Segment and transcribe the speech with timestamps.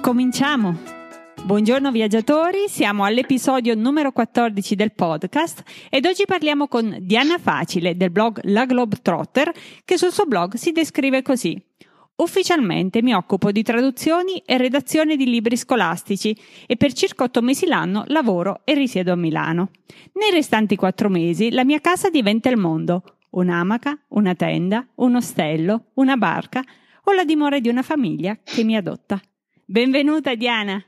[0.00, 0.78] Cominciamo!
[1.44, 8.10] Buongiorno viaggiatori, siamo all'episodio numero 14 del podcast ed oggi parliamo con Diana Facile del
[8.10, 9.52] blog La Globetrotter
[9.84, 11.62] che sul suo blog si descrive così.
[12.16, 16.34] Ufficialmente mi occupo di traduzioni e redazione di libri scolastici
[16.66, 19.70] e per circa otto mesi l'anno lavoro e risiedo a Milano.
[20.14, 23.02] Nei restanti quattro mesi la mia casa diventa il mondo.
[23.30, 26.64] Un'amaca, una tenda, un ostello, una barca
[27.04, 29.20] o la dimora di una famiglia che mi adotta.
[29.70, 30.84] Benvenuta Diana.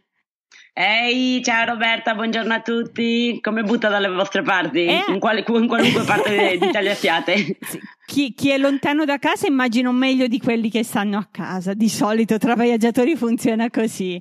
[0.72, 3.38] Ehi, ciao Roberta, buongiorno a tutti.
[3.40, 4.86] Come butta dalle vostre parti?
[4.86, 7.58] Eh, in, quale, in, qualunque parte d'Italia siate?
[8.04, 11.74] Chi, chi, è lontano da casa immagino meglio di quelli che stanno a casa.
[11.74, 14.20] Di solito tra viaggiatori funziona così.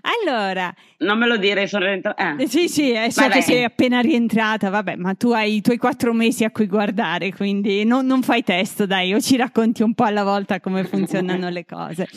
[0.00, 2.36] Allora, non me lo dire, sono rientrata.
[2.38, 2.46] Eh.
[2.48, 6.12] Sì, sì, eh, so che sei appena rientrata, vabbè, ma tu hai i tuoi quattro
[6.12, 10.04] mesi a cui guardare, quindi non, non fai testo, dai, o ci racconti un po'
[10.04, 12.08] alla volta come funzionano le cose.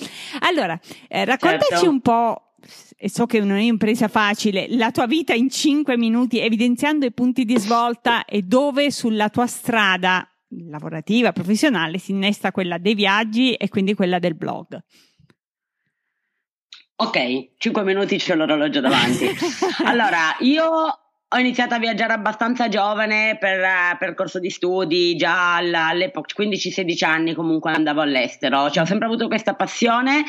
[0.42, 1.90] Allora, eh, raccontaci certo.
[1.90, 2.46] un po'
[2.98, 7.12] e so che non è un'impresa facile, la tua vita in cinque minuti, evidenziando i
[7.12, 10.28] punti di svolta e dove sulla tua strada
[10.70, 14.80] lavorativa, professionale, si innesta quella dei viaggi e quindi quella del blog.
[17.02, 19.28] Ok, 5 minuti c'è l'orologio davanti.
[19.86, 20.66] allora, io
[21.34, 27.34] ho iniziato a viaggiare abbastanza giovane per uh, percorso di studi, già all'epoca, 15-16 anni
[27.34, 30.24] comunque andavo all'estero, cioè ho sempre avuto questa passione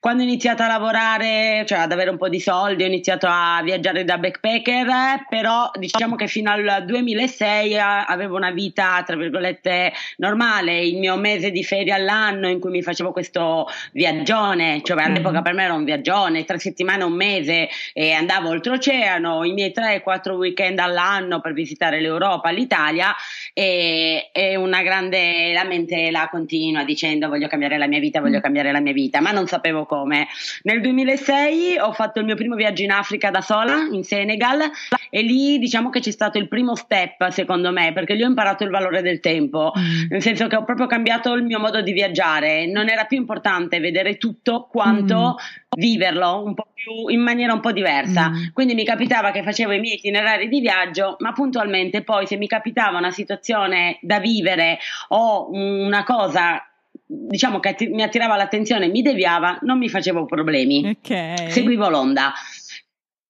[0.00, 3.60] quando ho iniziato a lavorare, cioè ad avere un po' di soldi, ho iniziato a
[3.64, 9.92] viaggiare da backpacker, però diciamo che fino al 2006 eh, avevo una vita, tra virgolette,
[10.18, 15.42] normale, il mio mese di ferie all'anno in cui mi facevo questo viaggione, cioè all'epoca
[15.42, 20.00] per me era un viaggione, tre settimane, un mese e andavo oltreoceano, i miei tre,
[20.02, 23.16] quattro weekend all'anno per visitare l'Europa, l'Italia
[23.52, 28.80] e, e una grande lamentela continua dicendo voglio cambiare la mia vita, voglio cambiare la
[28.80, 30.28] mia vita, ma non sapevo come.
[30.62, 34.60] Nel 2006 ho fatto il mio primo viaggio in Africa da sola, in Senegal,
[35.10, 38.62] e lì diciamo che c'è stato il primo step secondo me, perché lì ho imparato
[38.62, 40.06] il valore del tempo, mm.
[40.10, 43.80] nel senso che ho proprio cambiato il mio modo di viaggiare, non era più importante
[43.80, 45.80] vedere tutto quanto mm.
[45.80, 48.28] viverlo un po' più in maniera un po' diversa.
[48.28, 48.48] Mm.
[48.52, 52.46] Quindi mi capitava che facevo i miei itinerari di viaggio, ma puntualmente poi se mi
[52.46, 54.78] capitava una situazione da vivere
[55.08, 56.62] o una cosa
[57.08, 60.96] diciamo che mi attirava l'attenzione, mi deviava, non mi facevo problemi.
[61.00, 61.50] Okay.
[61.50, 62.32] Seguivo l'onda.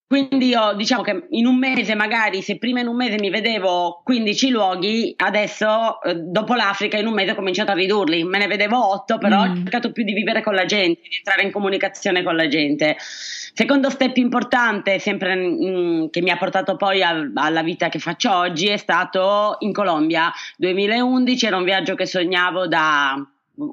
[0.09, 4.01] Quindi io diciamo che in un mese, magari se prima in un mese mi vedevo
[4.03, 8.47] 15 luoghi, adesso eh, dopo l'Africa in un mese ho cominciato a ridurli, me ne
[8.47, 9.51] vedevo 8, però mm.
[9.51, 12.97] ho cercato più di vivere con la gente, di entrare in comunicazione con la gente.
[12.99, 17.99] Secondo step importante, sempre mh, mm, che mi ha portato poi a, alla vita che
[17.99, 23.15] faccio oggi, è stato in Colombia 2011, era un viaggio che sognavo da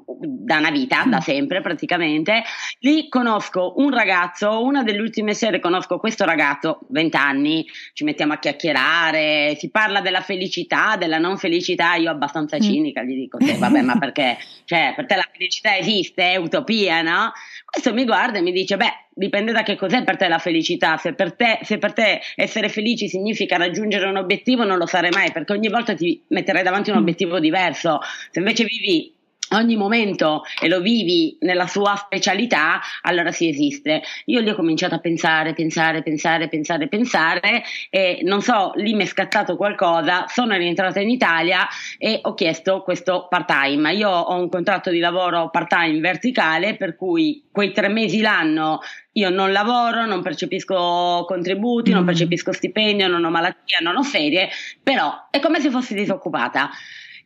[0.08, 2.42] da una vita, da sempre praticamente.
[2.80, 8.32] Lì conosco un ragazzo, una delle ultime sere conosco questo ragazzo, 20 anni, ci mettiamo
[8.32, 12.60] a chiacchierare, si parla della felicità, della non felicità, io abbastanza mm.
[12.60, 14.38] cinica gli dico, sì, vabbè ma perché?
[14.64, 17.32] Cioè, per te la felicità esiste, è utopia, no?
[17.64, 20.96] Questo mi guarda e mi dice, beh, dipende da che cos'è per te la felicità.
[20.96, 25.10] Se per, te, se per te essere felici significa raggiungere un obiettivo, non lo sarai
[25.10, 27.00] mai, perché ogni volta ti metterai davanti un mm.
[27.00, 28.00] obiettivo diverso.
[28.30, 29.15] Se invece vivi
[29.50, 34.02] ogni momento e lo vivi nella sua specialità, allora si esiste.
[34.26, 39.04] Io lì ho cominciato a pensare, pensare, pensare, pensare, pensare e non so, lì mi
[39.04, 41.66] è scattato qualcosa, sono rientrata in Italia
[41.98, 43.92] e ho chiesto questo part time.
[43.94, 48.80] Io ho un contratto di lavoro part time verticale per cui quei tre mesi l'anno
[49.16, 51.94] io non lavoro, non percepisco contributi, mm.
[51.94, 54.48] non percepisco stipendio, non ho malattia, non ho ferie,
[54.82, 56.70] però è come se fossi disoccupata.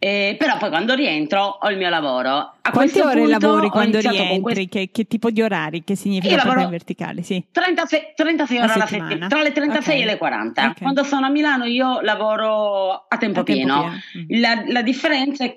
[0.02, 2.54] Eh, però poi quando rientro ho il mio lavoro.
[2.62, 4.40] A Quante ore lavori quando rientri?
[4.40, 4.64] Questo...
[4.70, 5.84] Che, che, tipo di orari?
[5.84, 7.22] Che significa Io lavoro in verticale?
[7.22, 7.44] Sì.
[7.52, 10.00] 36, 36 ore alla settimana, tra le 36 okay.
[10.00, 10.62] e le 40.
[10.62, 10.74] Okay.
[10.80, 13.82] Quando sono a Milano io lavoro a tempo a pieno.
[13.82, 14.40] Tempo pieno.
[14.40, 15.54] La, la differenza è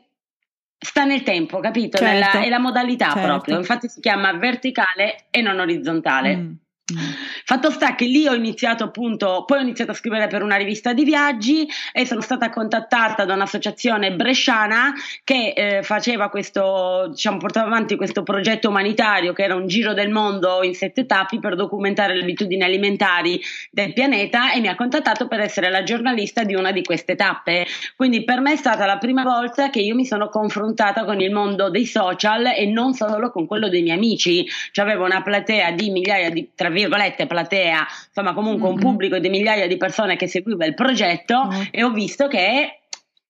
[0.78, 1.98] sta nel tempo, capito?
[1.98, 2.14] Certo.
[2.14, 3.22] Nella, è la modalità certo.
[3.22, 3.58] proprio.
[3.58, 6.36] Infatti si chiama verticale e non orizzontale.
[6.36, 6.52] Mm.
[6.92, 6.98] Mm.
[7.46, 10.92] Fatto sta che lì ho iniziato appunto, poi ho iniziato a scrivere per una rivista
[10.92, 14.92] di viaggi e sono stata contattata da un'associazione bresciana
[15.24, 20.10] che eh, faceva questo, diciamo, portava avanti questo progetto umanitario che era un giro del
[20.10, 23.40] mondo in sette tappi per documentare le abitudini alimentari
[23.72, 27.66] del pianeta e mi ha contattato per essere la giornalista di una di queste tappe.
[27.96, 31.32] Quindi per me è stata la prima volta che io mi sono confrontata con il
[31.32, 34.46] mondo dei social e non solo con quello dei miei amici.
[34.72, 38.78] Cioè avevo una platea di migliaia di, tra virgolette, platea, insomma comunque mm-hmm.
[38.78, 41.64] un pubblico di migliaia di persone che seguiva il progetto mm-hmm.
[41.72, 42.80] e ho visto che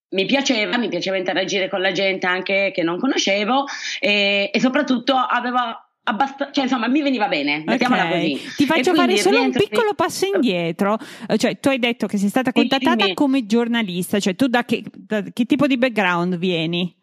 [0.10, 3.66] mi piaceva, mi piaceva interagire con la gente anche che non conoscevo
[4.00, 5.58] e, e soprattutto avevo
[6.06, 8.32] Abbast- cioè insomma mi veniva bene, mettiamola okay.
[8.34, 8.56] così.
[8.58, 10.98] Ti faccio fare solo un piccolo passo indietro,
[11.38, 15.24] cioè tu hai detto che sei stata contattata come giornalista, cioè tu da che, da
[15.24, 16.94] che tipo di background vieni?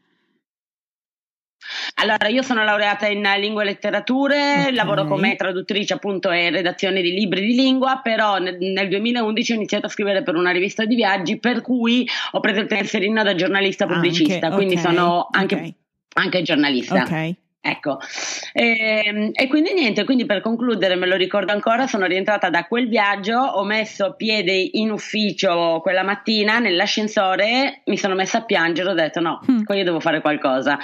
[1.95, 4.75] Allora, io sono laureata in lingue e letterature, okay.
[4.75, 9.55] lavoro come traduttrice appunto e redazione di libri di lingua, però nel, nel, 2011 ho
[9.55, 13.35] iniziato a scrivere per una rivista di viaggi, per cui ho preso il penserino da
[13.35, 14.85] giornalista pubblicista, anche, quindi okay.
[14.85, 15.75] sono anche, okay.
[16.15, 17.03] anche giornalista.
[17.03, 17.35] Ok.
[17.63, 17.99] Ecco,
[18.55, 22.65] e, ehm, e, quindi niente, quindi per concludere me lo ricordo ancora, sono rientrata da
[22.65, 28.89] quel viaggio, ho messo piede in ufficio quella mattina nell'ascensore, mi sono messa a piangere,
[28.89, 29.61] ho detto no, mm.
[29.75, 30.79] io devo fare qualcosa.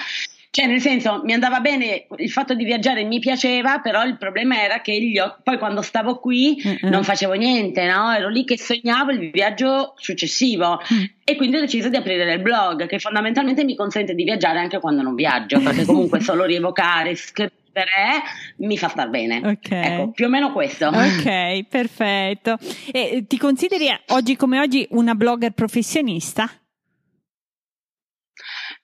[0.57, 4.59] Cioè, nel senso, mi andava bene il fatto di viaggiare, mi piaceva, però il problema
[4.59, 6.91] era che io, poi quando stavo qui mm-hmm.
[6.91, 8.11] non facevo niente, no?
[8.11, 11.05] Ero lì che sognavo il viaggio successivo mm.
[11.25, 14.81] e quindi ho deciso di aprire il blog, che fondamentalmente mi consente di viaggiare anche
[14.81, 18.23] quando non viaggio, perché comunque solo rievocare, scrivere
[18.61, 19.43] mi fa star bene.
[19.45, 19.71] Ok.
[19.71, 20.87] Ecco, più o meno questo.
[20.87, 22.57] Ok, perfetto.
[22.91, 26.51] E ti consideri oggi come oggi una blogger professionista?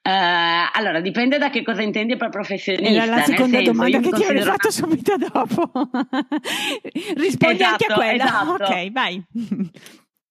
[0.05, 2.91] Uh, allora, dipende da che cosa intendi per professionista.
[2.91, 5.71] Era la seconda senso, domanda che ti avrei fatto subito dopo.
[7.15, 8.25] Rispondi esatto, anche a esatto, quella.
[8.25, 8.65] Esatto.
[8.65, 9.23] Ok, vai.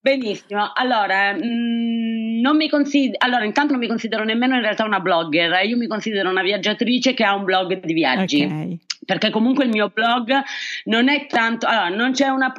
[0.03, 4.83] Benissimo, allora, mh, mm, non mi considero, allora intanto non mi considero nemmeno in realtà
[4.83, 8.44] una blogger, io mi considero una viaggiatrice che ha un blog di viaggi.
[8.44, 10.31] Okay perché comunque il mio blog
[10.86, 12.53] non è tanto, allora non c'è una,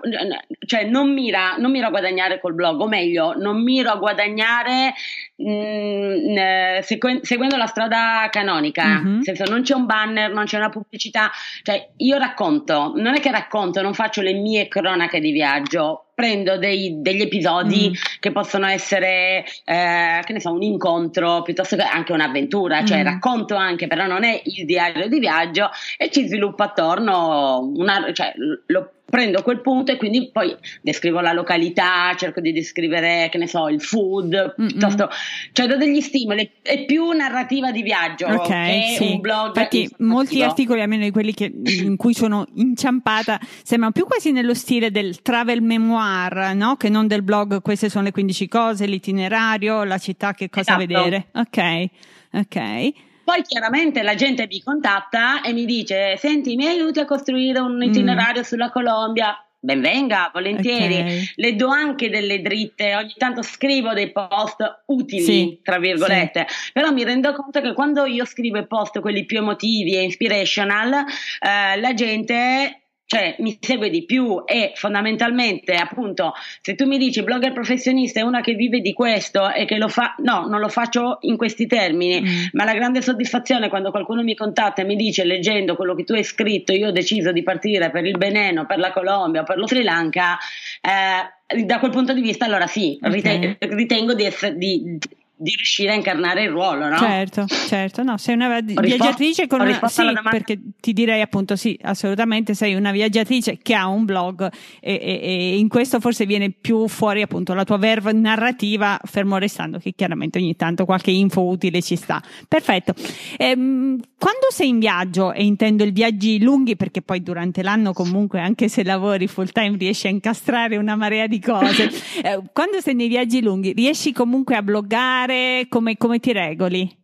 [0.67, 4.94] cioè non mira, non miro a guadagnare col blog, o meglio, non miro a guadagnare
[5.37, 9.15] mh, mm, eh, seguendo la strada canonica, mm-hmm.
[9.15, 11.31] nel senso non c'è un banner, non c'è una pubblicità,
[11.62, 16.59] cioè io racconto, non è che racconto, non faccio le mie cronache di viaggio, prendo
[16.59, 18.19] dei, degli episodi mm.
[18.21, 23.05] che possono essere, eh, che ne so, un incontro piuttosto che anche un'avventura, cioè mm.
[23.05, 28.32] racconto anche, però non è il diario di viaggio e ci sviluppo attorno una, cioè,
[28.67, 33.46] lo prendo quel punto e quindi poi descrivo la località, cerco di descrivere, che ne
[33.46, 35.11] so, il food, piuttosto,
[35.52, 39.11] cioè do degli stimoli, è più narrativa di viaggio okay, sì.
[39.12, 39.49] un blog.
[39.49, 44.55] Infatti molti articoli, almeno di quelli che, in cui sono inciampata, sembrano più quasi nello
[44.55, 46.76] stile del travel memoir, no?
[46.76, 50.87] Che non del blog, queste sono le 15 cose, l'itinerario, la città, che cosa esatto.
[50.87, 51.26] vedere.
[51.32, 51.88] Ok,
[52.32, 53.11] ok.
[53.25, 57.77] Poi chiaramente la gente mi contatta e mi dice: Senti, mi aiuti a costruire un
[57.77, 57.83] mm.
[57.83, 58.45] itinerario mm.
[58.45, 59.37] sulla Colombia?
[59.65, 60.95] Benvenga, volentieri.
[60.95, 61.25] Okay.
[61.37, 66.73] Le do anche delle dritte, ogni tanto scrivo dei post utili, sì, tra virgolette, sì.
[66.73, 70.93] però mi rendo conto che quando io scrivo i post, quelli più emotivi e inspirational,
[70.93, 72.81] eh, la gente
[73.12, 76.32] cioè mi segue di più e fondamentalmente appunto
[76.62, 79.88] se tu mi dici blogger professionista è una che vive di questo e che lo
[79.88, 82.44] fa, no, non lo faccio in questi termini, mm.
[82.53, 86.14] ma la grande soddisfazione quando qualcuno mi contatta e mi dice leggendo quello che tu
[86.14, 89.67] hai scritto io ho deciso di partire per il Beneno, per la Colombia, per lo
[89.67, 90.39] Sri Lanka,
[90.81, 93.58] eh, da quel punto di vista allora sì, okay.
[93.58, 94.98] ritengo di, essere, di,
[95.43, 96.96] di riuscire a incarnare il ruolo, no?
[96.96, 99.81] Certo, certo, no, sei una viaggiatrice con una...
[99.89, 104.49] Sì, perché ti direi appunto sì, assolutamente sei una viaggiatrice che ha un blog
[104.81, 109.37] e, e, e, in questo forse viene più fuori appunto la tua verve narrativa, fermo
[109.39, 112.22] restando che chiaramente ogni tanto qualche info utile ci sta.
[112.46, 112.94] Perfetto.
[113.37, 118.39] Ehm, quando sei in viaggio, e intendo i viaggi lunghi perché poi durante l'anno comunque
[118.39, 121.91] anche se lavori full time riesci a incastrare una marea di cose,
[122.22, 125.67] eh, quando sei nei viaggi lunghi riesci comunque a bloggare fare?
[125.69, 127.01] Come, come ti regoli?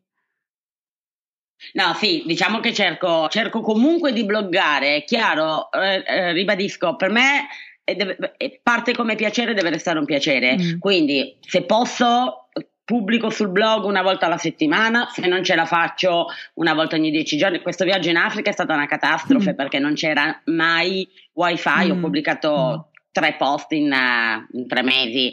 [1.73, 7.11] No, sì, diciamo che cerco, cerco comunque di bloggare, è chiaro, eh, eh, ribadisco, per
[7.11, 7.49] me
[7.85, 8.17] deve,
[8.63, 10.79] parte come piacere, deve restare un piacere, mm.
[10.79, 12.49] quindi se posso
[12.85, 17.11] pubblico sul blog una volta alla settimana, se non ce la faccio una volta ogni
[17.11, 17.61] dieci giorni.
[17.61, 19.57] Questo viaggio in Africa è stata una catastrofe mm.
[19.57, 21.91] perché non c'era mai wifi, mm.
[21.91, 23.03] ho pubblicato mm.
[23.11, 25.33] tre post in, uh, in tre mesi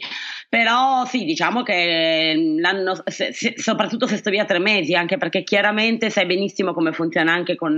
[0.56, 5.44] però sì, diciamo che l'anno, se, se, soprattutto se sto via tre mesi, anche perché
[5.44, 7.78] chiaramente sai benissimo come funziona anche con,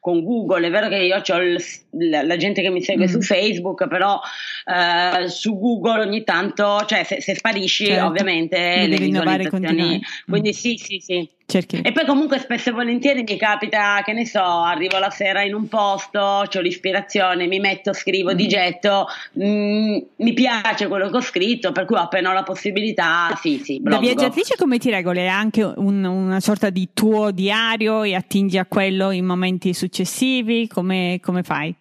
[0.00, 0.66] con Google.
[0.66, 3.08] È vero che io ho il, la, la, gente che mi segue mm.
[3.08, 4.18] su Facebook, però
[4.64, 8.06] eh, su Google ogni tanto, cioè se, se sparisci certo.
[8.06, 10.02] ovviamente le visualizzazioni.
[10.28, 10.52] Quindi mm.
[10.52, 11.28] sì, sì, sì.
[11.48, 11.80] Cerchi.
[11.80, 15.54] E poi comunque spesso e volentieri mi capita, che ne so, arrivo la sera in
[15.54, 18.36] un posto, ho l'ispirazione, mi metto, scrivo, mm.
[18.36, 19.06] digetto,
[19.38, 23.80] mm, mi piace quello che ho scritto, per cui appena ho la possibilità, sì, sì.
[23.80, 24.00] Bloggo.
[24.00, 25.20] Da viaggiatrice come ti regoli?
[25.20, 30.66] È anche un, una sorta di tuo diario e attingi a quello in momenti successivi?
[30.66, 31.72] Come, come fai?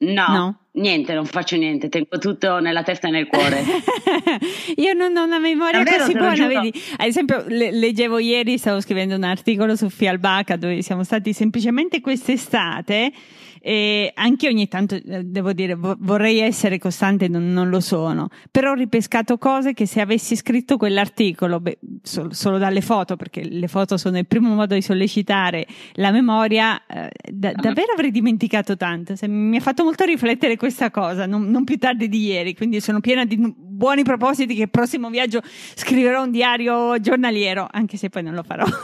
[0.00, 3.62] No, no, niente, non faccio niente, tengo tutto nella testa e nel cuore.
[4.76, 6.72] Io non ho una memoria Davvero, così buona, vedi?
[6.96, 12.00] Ad esempio, le, leggevo ieri, stavo scrivendo un articolo su Fialbaca dove siamo stati semplicemente
[12.00, 13.12] quest'estate
[13.60, 18.70] e anche ogni tanto, eh, devo dire, vorrei essere costante, non, non, lo sono, però
[18.70, 23.68] ho ripescato cose che se avessi scritto quell'articolo, beh, solo, solo, dalle foto, perché le
[23.68, 29.16] foto sono il primo modo di sollecitare la memoria, eh, da, davvero avrei dimenticato tanto.
[29.16, 32.80] Se, mi ha fatto molto riflettere questa cosa, non, non più tardi di ieri, quindi
[32.80, 35.40] sono piena di buoni propositi che il prossimo viaggio
[35.74, 38.64] scriverò un diario giornaliero, anche se poi non lo farò.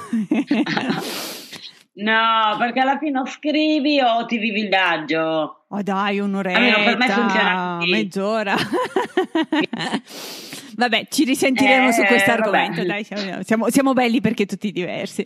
[1.96, 5.66] No, perché alla fine o scrivi o ti vivi il viaggio.
[5.68, 7.90] Oh dai, un'oretta, Almeno per me funziona così.
[7.92, 8.56] mezz'ora.
[10.76, 12.84] Vabbè, ci risentiremo eh, su questo argomento.
[12.84, 15.24] Dai, siamo, siamo, belli perché tutti diversi.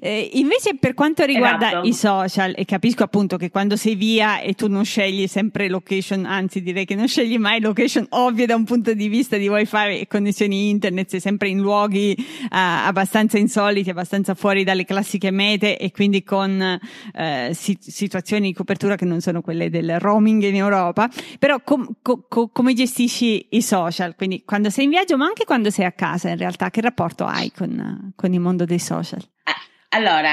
[0.00, 1.86] Eh, invece, per quanto riguarda esatto.
[1.86, 6.24] i social, e capisco appunto che quando sei via e tu non scegli sempre location,
[6.26, 10.00] anzi direi che non scegli mai location ovvie da un punto di vista di wifi
[10.00, 15.78] e connessioni internet, sei sempre in luoghi uh, abbastanza insoliti, abbastanza fuori dalle classiche mete
[15.78, 16.80] e quindi con
[17.14, 21.08] uh, si- situazioni di copertura che non sono quelle del roaming in Europa.
[21.38, 24.14] Però com- com- come gestisci i social?
[24.16, 27.24] Quindi quando sei in viaggio, ma anche quando sei a casa, in realtà, che rapporto
[27.24, 29.20] hai con, con il mondo dei social?
[29.20, 29.52] Eh,
[29.90, 30.32] allora,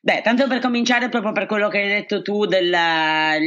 [0.00, 2.72] Beh, tanto per cominciare, proprio per quello che hai detto tu del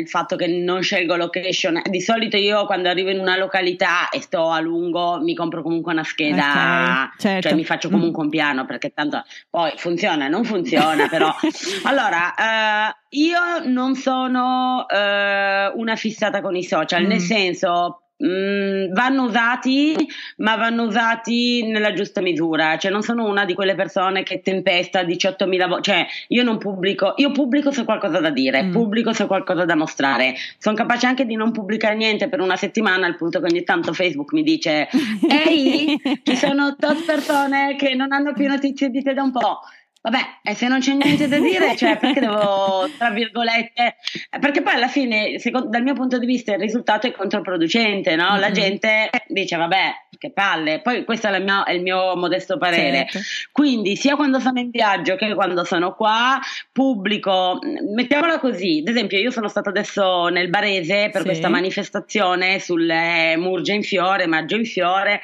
[0.05, 1.81] fatto che non scelgo location.
[1.89, 5.93] Di solito io quando arrivo in una località e sto a lungo mi compro comunque
[5.93, 7.47] una scheda, okay, certo.
[7.47, 8.25] cioè mi faccio comunque mm.
[8.25, 11.33] un piano perché tanto poi funziona, non funziona, però.
[11.83, 17.07] allora, eh, io non sono eh, una fissata con i social, mm.
[17.07, 19.95] nel senso Mm, vanno usati,
[20.37, 22.77] ma vanno usati nella giusta misura.
[22.77, 25.91] Cioè, non sono una di quelle persone che tempesta 18.000 volte.
[25.91, 28.71] Cioè, io non pubblico, io pubblico se ho qualcosa da dire, mm.
[28.71, 30.35] pubblico se ho qualcosa da mostrare.
[30.59, 33.91] Sono capace anche di non pubblicare niente per una settimana, al punto che ogni tanto
[33.93, 34.87] Facebook mi dice:
[35.47, 39.61] Ehi, ci sono tot persone che non hanno più notizie di te da un po'.
[40.03, 43.97] Vabbè, e se non c'è niente da dire, cioè perché devo, tra virgolette,
[44.39, 48.29] perché poi alla fine, secondo, dal mio punto di vista, il risultato è controproducente, no?
[48.29, 48.53] La mm-hmm.
[48.53, 50.81] gente dice, vabbè, che palle.
[50.81, 53.07] Poi questo è, mia, è il mio modesto parere.
[53.09, 53.27] Certo.
[53.51, 56.39] Quindi, sia quando sono in viaggio che quando sono qua,
[56.71, 57.57] pubblico,
[57.95, 61.27] mettiamola così, ad esempio, io sono stata adesso nel Barese per sì.
[61.27, 65.21] questa manifestazione sulle Murge in fiore, Maggio in fiore,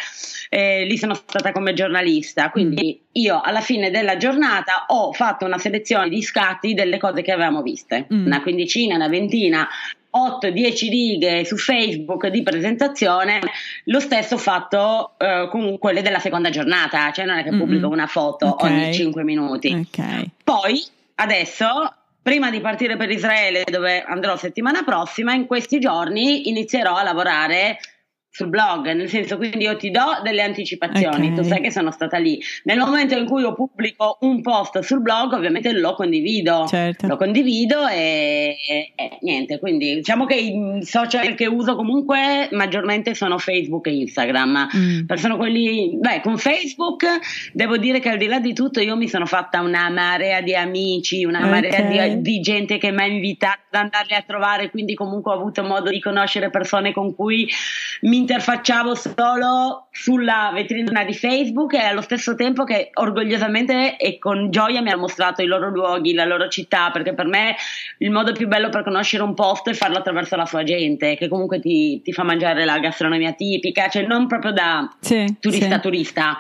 [0.50, 3.08] e lì sono stata come giornalista, quindi mm.
[3.12, 7.32] io alla fine della giornata giornata ho fatto una selezione di scatti delle cose che
[7.32, 8.25] avevamo viste, mm.
[8.25, 9.68] una quindicina, una ventina,
[10.17, 13.39] 8-10 righe su Facebook di presentazione,
[13.86, 17.88] lo stesso ho fatto eh, con quelle della seconda giornata, cioè non è che pubblico
[17.88, 17.97] mm-hmm.
[17.97, 18.71] una foto okay.
[18.71, 19.86] ogni 5 minuti.
[19.88, 20.29] Okay.
[20.43, 20.83] Poi
[21.15, 21.93] adesso
[22.27, 27.77] prima di partire per Israele, dove andrò settimana prossima, in questi giorni inizierò a lavorare
[28.38, 31.36] sul blog, nel senso quindi io ti do delle anticipazioni, okay.
[31.36, 32.39] tu sai che sono stata lì.
[32.65, 37.08] Nel momento in cui io pubblico un post sul blog, ovviamente lo condivido, certo.
[37.08, 43.15] lo condivido e, e, e, niente, quindi diciamo che i social che uso comunque maggiormente
[43.15, 44.67] sono Facebook e Instagram.
[44.77, 45.13] Mm.
[45.15, 47.06] Sono quelli, beh, con Facebook
[47.53, 50.53] devo dire che al di là di tutto io mi sono fatta una marea di
[50.53, 51.50] amici, una okay.
[51.50, 55.36] marea di, di gente che mi ha invitato ad andarli a trovare, quindi comunque ho
[55.36, 57.50] avuto modo di conoscere persone con cui
[58.01, 64.51] mi interfacciavo solo sulla vetrina di Facebook e allo stesso tempo che orgogliosamente e con
[64.51, 67.55] gioia mi ha mostrato i loro luoghi, la loro città, perché per me
[68.00, 71.29] il modo più bello per conoscere un posto è farlo attraverso la sua gente, che
[71.29, 75.81] comunque ti, ti fa mangiare la gastronomia tipica, cioè non proprio da sì, turista sì.
[75.81, 76.38] turista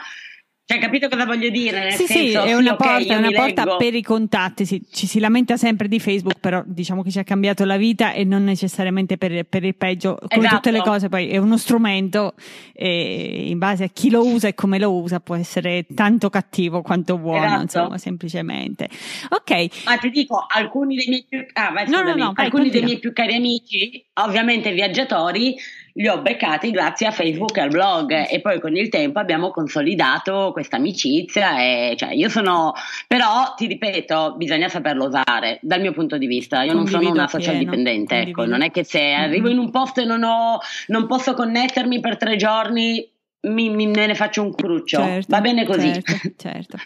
[0.69, 1.79] cioè, capito cosa voglio dire?
[1.79, 4.65] Nel sì, senso, sì, è una okay, porta, è una porta per i contatti.
[4.65, 8.11] Sì, ci si lamenta sempre di Facebook, però diciamo che ci ha cambiato la vita
[8.11, 10.17] e non necessariamente per, per il peggio.
[10.27, 10.55] Come esatto.
[10.55, 12.33] tutte le cose, poi è uno strumento
[12.73, 16.81] e in base a chi lo usa e come lo usa può essere tanto cattivo
[16.81, 17.61] quanto buono, esatto.
[17.61, 18.89] insomma, semplicemente.
[19.29, 19.85] Ok.
[19.85, 22.99] Ma ti dico, alcuni dei miei più, ah, vai, no, no, no, alcuni dei miei
[22.99, 25.55] più cari amici, ovviamente viaggiatori,
[25.97, 29.49] li ho beccati grazie a Facebook e al blog e poi con il tempo abbiamo
[29.49, 32.73] consolidato questa amicizia e cioè io sono
[33.07, 37.15] però ti ripeto bisogna saperlo usare dal mio punto di vista io Condivido non sono
[37.15, 39.21] una social dipendente ecco non è che se mm-hmm.
[39.23, 43.87] arrivo in un posto e non ho non posso connettermi per tre giorni mi, mi,
[43.87, 46.77] me ne faccio un cruccio certo, va bene così certo, certo.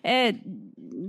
[0.00, 0.38] Eh,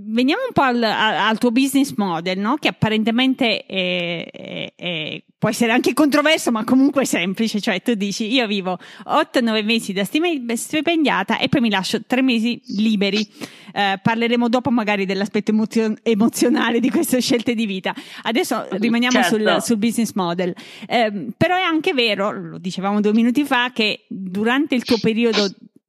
[0.08, 2.56] veniamo un po' al, al, tuo business model, no?
[2.56, 7.60] che apparentemente è, è, è, può essere anche controverso, ma comunque semplice.
[7.60, 12.60] Cioè, tu dici: Io vivo 8-9 mesi da stipendiata e poi mi lascio 3 mesi
[12.78, 13.26] liberi.
[13.72, 17.94] Eh, parleremo dopo magari dell'aspetto emozio- emozionale di queste scelte di vita.
[18.22, 19.36] Adesso rimaniamo certo.
[19.36, 20.54] sul, sul, business model.
[20.86, 25.48] Eh, però è anche vero, lo dicevamo due minuti fa, che durante il tuo periodo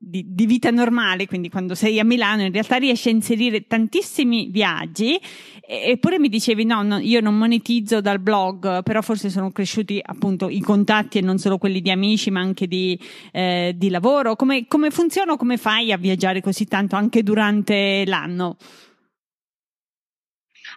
[0.09, 4.47] di, di, vita normale, quindi quando sei a Milano, in realtà riesci a inserire tantissimi
[4.47, 5.19] viaggi.
[5.67, 10.49] Eppure mi dicevi: no, no, io non monetizzo dal blog, però forse sono cresciuti appunto
[10.49, 12.97] i contatti e non solo quelli di amici, ma anche di,
[13.31, 14.35] eh, di lavoro.
[14.35, 15.35] Come, come funziona?
[15.35, 18.57] Come fai a viaggiare così tanto anche durante l'anno?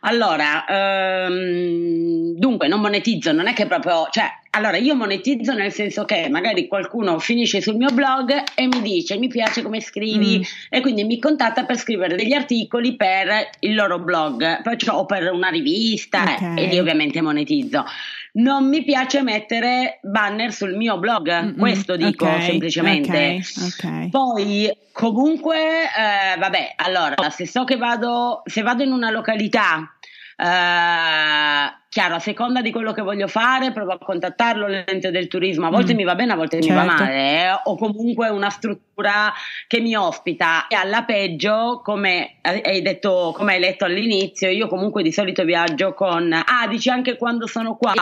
[0.00, 6.04] Allora, ehm, dunque non monetizzo, non è che proprio, cioè, allora io monetizzo nel senso
[6.04, 10.42] che magari qualcuno finisce sul mio blog e mi dice mi piace come scrivi mm.
[10.70, 15.30] e quindi mi contatta per scrivere degli articoli per il loro blog, perciò, o per
[15.30, 16.64] una rivista okay.
[16.64, 17.84] e lì ovviamente monetizzo.
[18.32, 21.58] Non mi piace mettere banner sul mio blog, Mm-mm.
[21.58, 22.42] questo dico okay.
[22.42, 23.40] semplicemente.
[23.74, 24.08] Okay.
[24.08, 29.94] Poi comunque, eh, vabbè, allora se so che vado, se vado in una località
[30.40, 35.66] eh, chiaro, a seconda di quello che voglio fare, provo a contattarlo l'ente del turismo.
[35.66, 35.96] A volte mm.
[35.96, 36.80] mi va bene, a volte certo.
[36.80, 37.04] mi va certo.
[37.04, 37.60] male, eh?
[37.64, 39.34] o comunque una struttura
[39.66, 40.66] che mi ospita.
[40.68, 45.92] E alla peggio, come hai detto, come hai letto all'inizio, io comunque di solito viaggio
[45.92, 47.92] con ah, dici anche quando sono qua.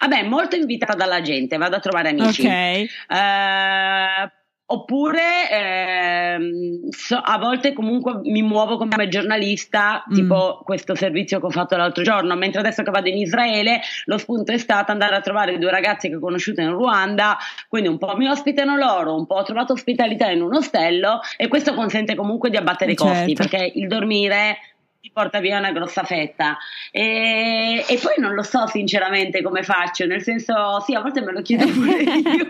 [0.00, 2.46] Vabbè, molto invitata dalla gente, vado a trovare amici.
[2.46, 2.86] Ok.
[3.08, 4.37] Uh,
[4.70, 10.14] Oppure ehm, so, a volte comunque mi muovo come giornalista, mm.
[10.14, 14.18] tipo questo servizio che ho fatto l'altro giorno, mentre adesso che vado in Israele lo
[14.18, 17.96] spunto è stato andare a trovare due ragazzi che ho conosciuto in Ruanda, quindi un
[17.96, 22.14] po' mi ospitano loro, un po' ho trovato ospitalità in un ostello e questo consente
[22.14, 23.04] comunque di abbattere certo.
[23.04, 23.56] i costi, certo.
[23.56, 24.58] perché il dormire
[25.00, 26.58] ti porta via una grossa fetta.
[26.90, 31.32] E, e, poi non lo so sinceramente come faccio, nel senso, sì, a volte me
[31.32, 32.46] lo chiedo pure io.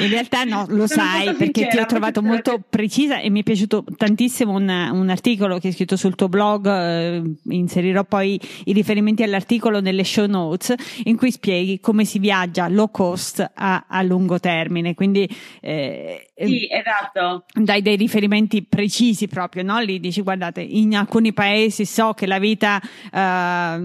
[0.00, 3.40] In realtà no, lo Sono sai perché sincera, ti ho trovato molto precisa e mi
[3.40, 8.40] è piaciuto tantissimo un, un articolo che hai scritto sul tuo blog, eh, inserirò poi
[8.64, 13.86] i riferimenti all'articolo nelle show notes, in cui spieghi come si viaggia low cost a,
[13.88, 14.94] a lungo termine.
[14.94, 15.28] Quindi
[15.60, 17.44] eh, sì, esatto.
[17.54, 19.78] dai dei riferimenti precisi proprio, no?
[19.80, 23.80] Lì dici guardate, in alcuni paesi so che la vita uh,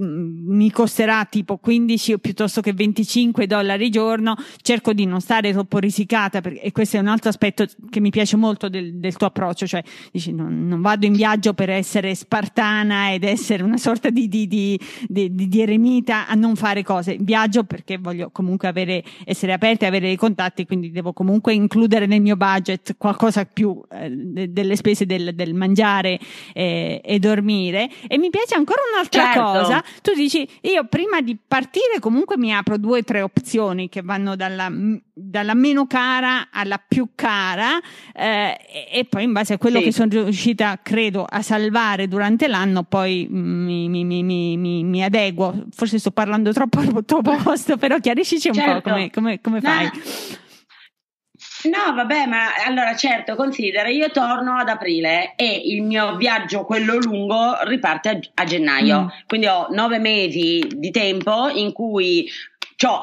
[0.00, 5.52] mi costerà tipo 15 o piuttosto che 25 dollari al giorno, cerco di non stare
[5.52, 9.16] troppo risicata perché, e questo è un altro aspetto che mi piace molto del, del
[9.16, 13.76] tuo approccio, cioè dici non, non, vado in viaggio per essere spartana ed essere una
[13.76, 19.02] sorta di, di, di, di, eremita a non fare cose, viaggio perché voglio comunque avere,
[19.24, 23.80] essere aperta e avere dei contatti, quindi devo comunque includere nel mio budget qualcosa più
[23.90, 26.18] eh, delle spese del, del mangiare
[26.54, 29.40] eh, e dormire e mi piace ancora un'altra certo.
[29.40, 34.02] cosa tu dici, io prima di partire comunque mi apro due o tre opzioni che
[34.02, 34.70] vanno dalla,
[35.12, 37.80] dalla meno cara alla più cara
[38.14, 38.58] eh,
[38.90, 39.84] e poi in base a quello sì.
[39.84, 45.66] che sono riuscita, credo, a salvare durante l'anno, poi mi, mi, mi, mi adeguo.
[45.72, 48.80] Forse sto parlando troppo tuo posto, però chiariscici un certo.
[48.80, 49.90] po' come, come, come fai.
[51.64, 51.94] No.
[51.94, 57.58] Vabbè, ma allora certo, considera, io torno ad aprile e il mio viaggio, quello lungo,
[57.62, 59.02] riparte a, a gennaio.
[59.02, 59.08] Mm.
[59.26, 62.28] Quindi ho nove mesi di tempo in cui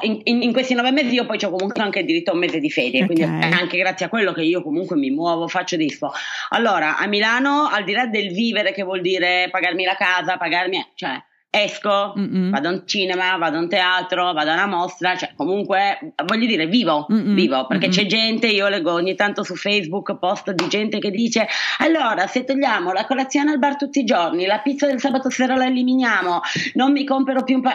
[0.02, 2.58] in, in, in, questi nove mesi io poi ho comunque anche diritto a un mese
[2.58, 3.14] di ferie, okay.
[3.14, 6.10] quindi anche grazie a quello che io comunque mi muovo, faccio disfo.
[6.50, 10.84] Allora, a Milano, al di là del vivere che vuol dire pagarmi la casa, pagarmi,
[10.94, 12.50] cioè esco, Mm-mm.
[12.50, 16.46] vado a un cinema, vado a un teatro, vado a una mostra, cioè comunque voglio
[16.46, 17.34] dire vivo, Mm-mm.
[17.34, 17.94] vivo, perché Mm-mm.
[17.94, 22.44] c'è gente, io leggo ogni tanto su Facebook post di gente che dice allora se
[22.44, 26.40] togliamo la colazione al bar tutti i giorni, la pizza del sabato sera la eliminiamo,
[26.74, 27.70] non mi compro più un po'...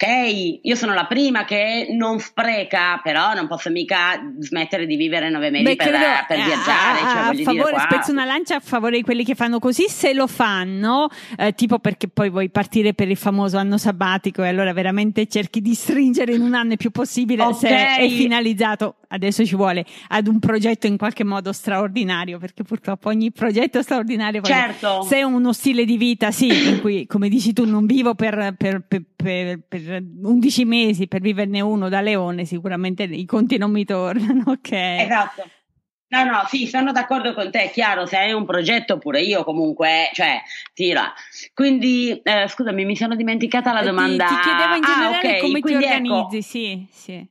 [0.00, 5.28] Ok, io sono la prima che non spreca, però non posso mica smettere di vivere
[5.28, 6.98] nove mesi Beh, per, credo, per, viaggiare.
[7.00, 9.88] A, cioè, a favore, dire, spezzo una lancia a favore di quelli che fanno così,
[9.88, 14.48] se lo fanno, eh, tipo perché poi vuoi partire per il famoso anno sabbatico e
[14.48, 17.58] allora veramente cerchi di stringere in un anno il più possibile okay.
[17.58, 23.08] se è finalizzato, adesso ci vuole, ad un progetto in qualche modo straordinario, perché purtroppo
[23.08, 25.02] ogni progetto straordinario, certo.
[25.02, 28.54] se è uno stile di vita, sì, in cui, come dici tu, non vivo per,
[28.56, 33.70] per, per, per per 11 mesi per viverne uno da leone, sicuramente i conti non
[33.70, 34.44] mi tornano.
[34.58, 34.72] Ok.
[34.72, 35.44] Esatto.
[36.10, 39.44] No, no, sì, sono d'accordo con te, è chiaro, se hai un progetto pure io
[39.44, 40.40] comunque, cioè,
[40.72, 41.12] tira.
[41.52, 44.26] Quindi, eh, scusami, mi sono dimenticata la domanda.
[44.26, 45.40] Ti, ti chiedevo in generale ah, okay.
[45.40, 47.28] come Quindi, ti ecco, organizzi, sì, sì.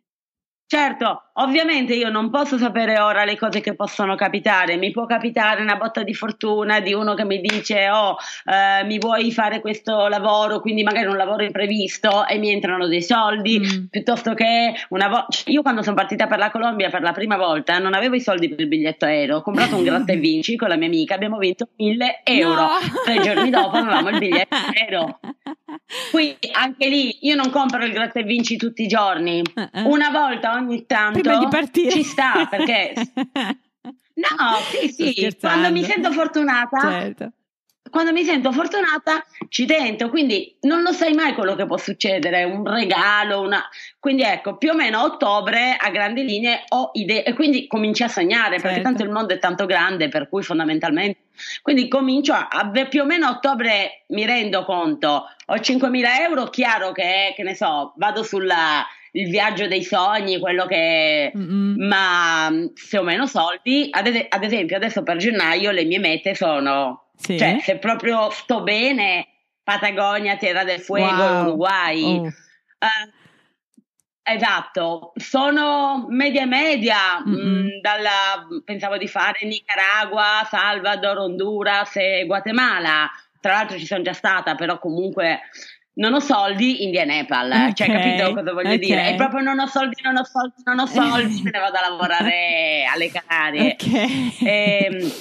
[0.69, 5.62] Certo, ovviamente io non posso sapere ora le cose che possono capitare, mi può capitare
[5.62, 10.10] una botta di fortuna di uno che mi dice oh eh, mi vuoi fare questo
[10.10, 13.86] lavoro, quindi magari un lavoro imprevisto e mi entrano dei soldi, mm.
[13.89, 17.80] piuttosto che una volta, io quando sono partita per la Colombia per la prima volta
[17.80, 20.67] non avevo i soldi per il biglietto aereo, ho comprato un gratta e vinci con
[20.67, 22.69] la mia amica, abbiamo vinto 1000 euro, no.
[23.06, 25.19] tre giorni dopo avevamo il biglietto aereo.
[26.12, 29.89] Quindi anche lì io non compro il gratta e vinci tutti i giorni, uh-uh.
[29.89, 31.21] una volta ogni tanto
[31.71, 32.93] ci sta perché
[34.13, 37.31] no, sì, sì, quando mi sento fortunata certo.
[37.89, 42.43] Quando mi sento fortunata ci tento, quindi non lo sai mai quello che può succedere,
[42.43, 43.63] un regalo, una...
[43.99, 48.03] quindi ecco, più o meno a ottobre a grandi linee ho idee e quindi cominci
[48.03, 48.67] a sognare, certo.
[48.67, 51.19] perché tanto il mondo è tanto grande, per cui fondamentalmente,
[51.61, 56.45] quindi comincio a, a più o meno a ottobre mi rendo conto, ho 5.000 euro,
[56.45, 58.85] chiaro che, che ne so, vado sulla
[59.17, 61.32] il viaggio dei sogni, quello che...
[61.36, 61.88] Mm-hmm.
[61.88, 66.36] Ma se ho meno soldi, ad, es- ad, esempio adesso per gennaio le mie mete
[66.36, 67.10] sono...
[67.15, 67.38] Sì.
[67.38, 69.27] Cioè, se proprio sto bene,
[69.63, 71.41] Patagonia, Terra del Fuego, wow.
[71.41, 72.03] Uruguay.
[72.03, 72.21] Oh.
[72.21, 73.12] Uh,
[74.21, 77.65] esatto, sono media media, mm-hmm.
[77.65, 83.10] mh, dalla, pensavo di fare Nicaragua, Salvador, Honduras e Guatemala.
[83.39, 85.41] Tra l'altro ci sono già stata, però comunque
[85.97, 87.49] non ho soldi, India e Nepal.
[87.49, 87.73] Okay.
[87.73, 88.79] Cioè, capito cosa voglio okay.
[88.79, 89.07] dire?
[89.10, 91.89] È proprio non ho soldi, non ho soldi, non ho soldi, me ne vado a
[91.89, 93.75] lavorare alle Canarie.
[93.79, 94.33] Okay.
[94.39, 95.12] E, ehm,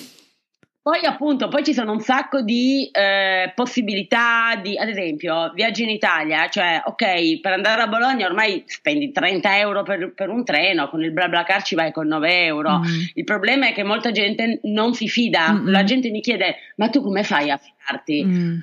[0.86, 5.88] poi appunto, poi ci sono un sacco di eh, possibilità di, ad esempio, viaggi in
[5.88, 10.88] Italia, cioè ok, per andare a Bologna ormai spendi 30 euro per, per un treno,
[10.88, 12.78] con il BlaBlaCar ci vai con 9 euro.
[12.78, 13.00] Mm.
[13.14, 15.70] Il problema è che molta gente non si fida, mm-hmm.
[15.70, 18.24] la gente mi chiede ma tu come fai a fidarti?
[18.24, 18.58] Mm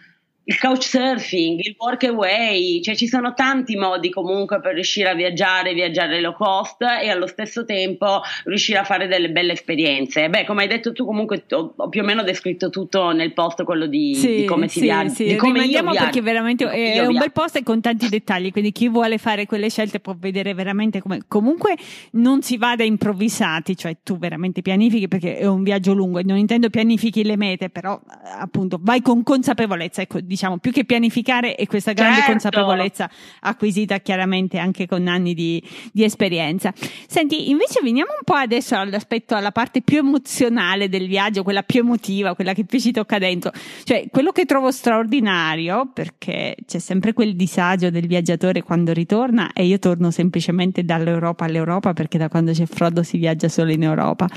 [0.45, 5.73] il couchsurfing, il work away, cioè ci sono tanti modi comunque per riuscire a viaggiare,
[5.73, 10.27] viaggiare low cost e allo stesso tempo riuscire a fare delle belle esperienze.
[10.27, 13.63] Beh, come hai detto tu comunque ho, ho più o meno descritto tutto nel post
[13.63, 15.09] quello di, sì, di come si sì, viaggia.
[15.09, 18.73] Sì, di come Rimandiamo perché veramente è un bel post e con tanti dettagli, quindi
[18.73, 21.77] chi vuole fare quelle scelte può vedere veramente come comunque
[22.13, 26.37] non si vada improvvisati, cioè tu veramente pianifichi perché è un viaggio lungo e non
[26.37, 27.97] intendo pianifichi le mete, però
[28.39, 32.31] appunto vai con consapevolezza, ecco diciamo, più che pianificare è questa grande certo.
[32.31, 33.09] consapevolezza
[33.41, 36.73] acquisita chiaramente anche con anni di, di, esperienza.
[37.07, 41.81] Senti, invece veniamo un po' adesso all'aspetto, alla parte più emozionale del viaggio, quella più
[41.81, 43.51] emotiva, quella che più ci tocca dentro.
[43.83, 49.65] Cioè, quello che trovo straordinario, perché c'è sempre quel disagio del viaggiatore quando ritorna e
[49.65, 54.27] io torno semplicemente dall'Europa all'Europa perché da quando c'è Frodo si viaggia solo in Europa.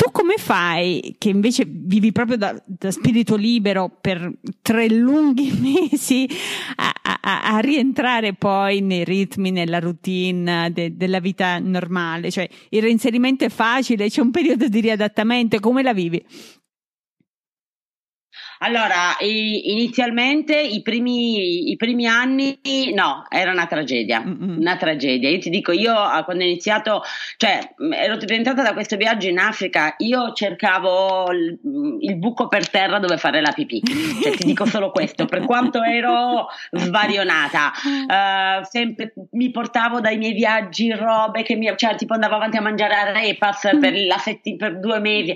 [0.00, 4.32] Tu come fai, che invece vivi proprio da, da spirito libero per
[4.62, 6.26] tre lunghi mesi,
[6.76, 12.30] a, a, a, rientrare poi nei ritmi, nella routine de, della vita normale?
[12.30, 16.24] Cioè, il reinserimento è facile, c'è un periodo di riadattamento, come la vivi?
[18.62, 22.58] Allora, inizialmente i primi, i primi, anni
[22.92, 24.58] no, era una tragedia, Mm-mm.
[24.58, 25.30] una tragedia.
[25.30, 25.94] Io ti dico, io
[26.24, 27.02] quando ho iniziato,
[27.38, 31.58] cioè ero rientrata da questo viaggio in Africa, io cercavo il,
[32.00, 33.82] il buco per terra dove fare la pipì,
[34.22, 40.34] cioè ti dico solo questo, per quanto ero svarionata, uh, sempre mi portavo dai miei
[40.34, 44.56] viaggi robe che mi, cioè tipo andavo avanti a mangiare a Repas per, la setti,
[44.56, 45.34] per due mesi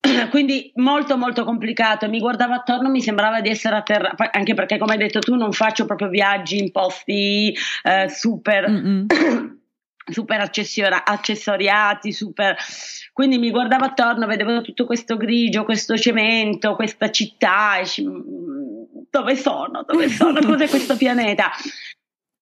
[0.30, 2.08] quindi molto molto complicato.
[2.08, 5.34] Mi guardavo attorno mi sembrava di essere a terra anche perché come hai detto tu
[5.34, 9.06] non faccio proprio viaggi in posti eh, super
[10.10, 12.56] super accessori- accessoriati super.
[13.12, 17.86] Quindi mi guardavo attorno vedevo tutto questo grigio questo cemento questa città e
[19.10, 19.84] dove sono?
[19.86, 20.40] Dove sono?
[20.44, 21.50] Cos'è questo pianeta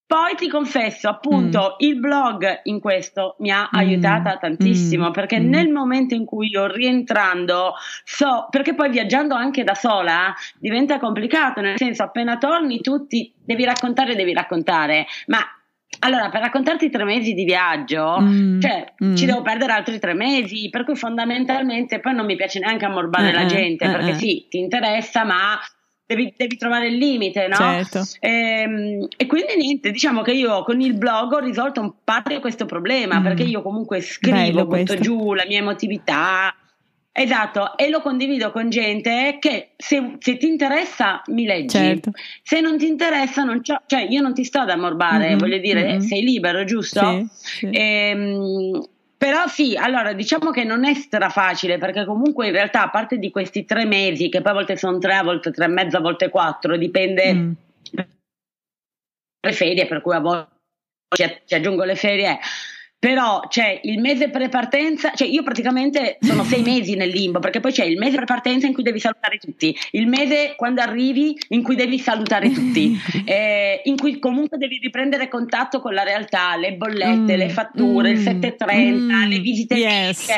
[0.07, 1.87] poi ti confesso, appunto, mm.
[1.87, 3.79] il blog in questo mi ha mm.
[3.79, 5.13] aiutata tantissimo mm.
[5.13, 5.49] perché mm.
[5.49, 11.61] nel momento in cui io rientrando so, perché poi viaggiando anche da sola diventa complicato,
[11.61, 15.41] nel senso appena torni tutti devi raccontare, devi raccontare, ma
[16.01, 19.15] allora, per raccontarti tre mesi di viaggio, mm, cioè mm.
[19.15, 23.31] ci devo perdere altri tre mesi, per cui fondamentalmente poi non mi piace neanche ammorbare
[23.31, 24.15] eh, la gente, eh, perché eh.
[24.15, 25.59] sì, ti interessa, ma
[26.07, 27.57] Devi, devi, trovare il limite, no?
[27.57, 28.03] Certo.
[28.21, 32.39] E, ehm, e, quindi niente, diciamo che io con il blog ho risolto un parte
[32.39, 33.23] questo problema, mm.
[33.25, 36.55] perché io comunque scrivo, butto giù la mia emotività,
[37.19, 42.11] Esatto, e lo condivido con gente che se, se ti interessa mi leggi, certo.
[42.43, 45.57] se non ti interessa non c'ho, cioè io non ti sto ad ammorbare, mm-hmm, voglio
[45.57, 45.99] dire, mm-hmm.
[46.01, 47.27] sei libero, giusto?
[47.33, 47.69] Sì, sì.
[47.73, 48.87] Ehm,
[49.17, 53.19] però sì, allora diciamo che non è stra facile perché comunque in realtà a parte
[53.19, 55.97] di questi tre mesi, che poi a volte sono tre, a volte tre e mezzo,
[55.97, 57.53] a volte quattro, dipende mm.
[59.41, 62.39] le ferie, per cui a volte ci aggiungo le ferie
[62.99, 67.73] però c'è il mese pre-partenza, cioè io praticamente sono sei mesi nel limbo, perché poi
[67.73, 71.77] c'è il mese pre-partenza in cui devi salutare tutti, il mese quando arrivi in cui
[71.77, 77.35] devi salutare tutti, eh, in cui comunque devi riprendere contatto con la realtà, le bollette,
[77.35, 80.29] mm, le fatture, mm, il 730, mm, le visite yes.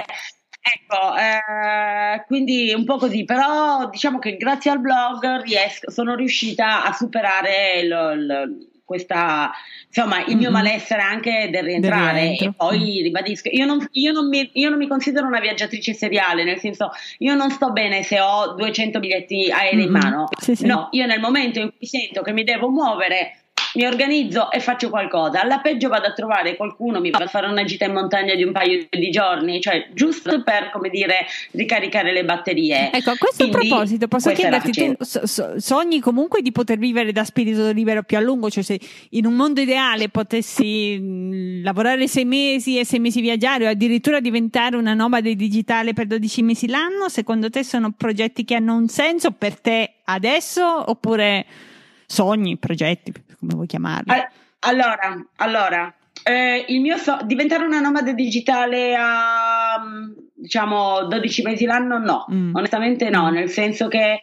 [0.61, 6.85] Ecco, eh, quindi un po' così, però diciamo che grazie al blog riesco, sono riuscita
[6.85, 8.45] a superare lo, lo,
[8.89, 9.51] questa,
[9.87, 10.53] insomma, il mio mm-hmm.
[10.53, 12.37] malessere anche del rientrare.
[12.39, 15.93] Del e poi ribadisco, io non, io, non mi, io non, mi, considero una viaggiatrice
[15.93, 19.87] seriale, nel senso, io non sto bene se ho 200 biglietti aerei mm-hmm.
[19.87, 20.29] in mano.
[20.41, 20.65] Sì, sì.
[20.65, 23.48] No, io nel momento in cui sento che mi devo muovere
[23.79, 25.41] mi organizzo e faccio qualcosa.
[25.41, 28.43] Alla peggio vado a trovare qualcuno, mi va a fare una gita in montagna di
[28.43, 32.91] un paio di giorni, cioè giusto per, come dire, ricaricare le batterie.
[32.93, 34.97] Ecco, a questo Quindi, proposito posso chiederti, tu
[35.59, 39.35] sogni comunque di poter vivere da spirito libero più a lungo, cioè se in un
[39.35, 45.37] mondo ideale potessi lavorare sei mesi e sei mesi viaggiare o addirittura diventare una nomade
[45.37, 49.99] digitale per 12 mesi l'anno, secondo te sono progetti che hanno un senso per te
[50.07, 51.47] adesso oppure
[52.07, 53.13] sogni, progetti?
[53.39, 54.11] Come vuoi chiamarli?
[54.61, 59.81] Allora, allora eh, il mio so- diventare una nomade digitale a
[60.35, 62.55] diciamo 12 mesi l'anno no, mm.
[62.55, 64.23] onestamente no, nel senso che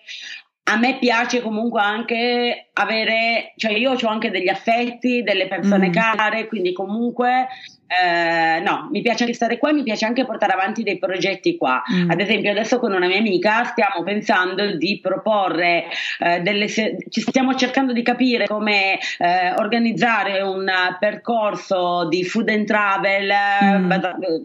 [0.68, 5.92] a me piace comunque anche avere, cioè io ho anche degli affetti, delle persone mm.
[5.92, 7.48] care, quindi comunque
[7.88, 11.56] eh, no, mi piace anche stare qua e mi piace anche portare avanti dei progetti
[11.56, 11.84] qua.
[11.94, 12.10] Mm.
[12.10, 15.86] Ad esempio, adesso con una mia amica stiamo pensando di proporre
[16.20, 16.68] eh, delle.
[16.68, 20.68] Se- ci stiamo cercando di capire come eh, organizzare un
[21.00, 23.32] percorso di food and travel
[23.64, 23.92] mm.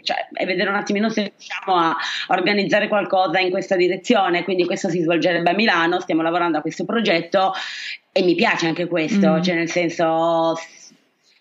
[0.03, 1.97] cioè, e vedere un attimino se riusciamo a
[2.29, 4.45] organizzare qualcosa in questa direzione.
[4.45, 6.01] Quindi, questo si svolgerebbe a Milano.
[6.01, 7.53] Stiamo lavorando a questo progetto
[8.13, 9.43] e mi piace anche questo, mm.
[9.43, 10.57] cioè nel senso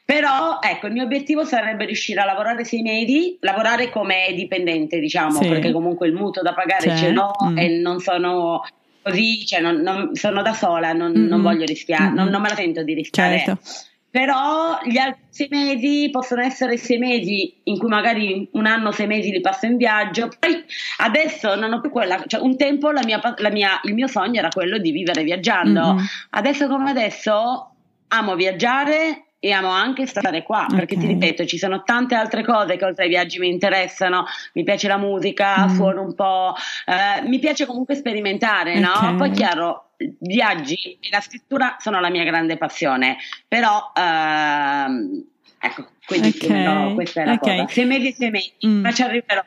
[0.10, 5.40] però ecco, il mio obiettivo sarebbe riuscire a lavorare sei mesi, lavorare come dipendente, diciamo,
[5.40, 5.48] sì.
[5.48, 6.96] perché comunque il mutuo da pagare c'è.
[6.96, 7.58] ce l'ho mm.
[7.60, 8.66] e non sono
[9.04, 11.28] così, cioè non, non, sono da sola, non, mm.
[11.28, 12.16] non voglio rischiare, mm.
[12.16, 13.38] non, non, me la sento di rischiare.
[13.38, 13.62] Certo.
[14.10, 19.06] Però gli altri sei mesi possono essere sei mesi in cui magari un anno, sei
[19.06, 20.32] mesi li passo in viaggio.
[20.40, 20.64] Poi
[20.98, 24.40] adesso non ho più quella, cioè un tempo la mia, la mia, il mio sogno
[24.40, 25.94] era quello di vivere viaggiando.
[25.94, 26.06] Mm-hmm.
[26.32, 27.76] Adesso come adesso
[28.08, 30.78] amo viaggiare e amo anche stare qua okay.
[30.78, 34.64] perché ti ripeto ci sono tante altre cose che oltre ai viaggi mi interessano mi
[34.64, 35.76] piace la musica mm.
[35.76, 36.54] suono un po'
[36.86, 39.12] eh, mi piace comunque sperimentare okay.
[39.12, 39.16] no?
[39.16, 45.24] poi chiaro viaggi e la scrittura sono la mia grande passione però ehm,
[45.58, 46.64] ecco quindi okay.
[46.64, 48.82] no, questa è la cosa se mesi se mesi mm.
[48.82, 49.42] ma ci arriverò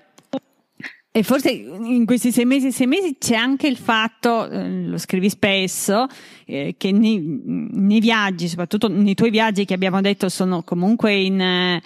[1.15, 5.29] e forse in questi sei mesi, sei mesi c'è anche il fatto, eh, lo scrivi
[5.29, 6.07] spesso,
[6.47, 11.39] eh, che nei, nei, viaggi, soprattutto nei tuoi viaggi che abbiamo detto sono comunque in,
[11.39, 11.83] eh,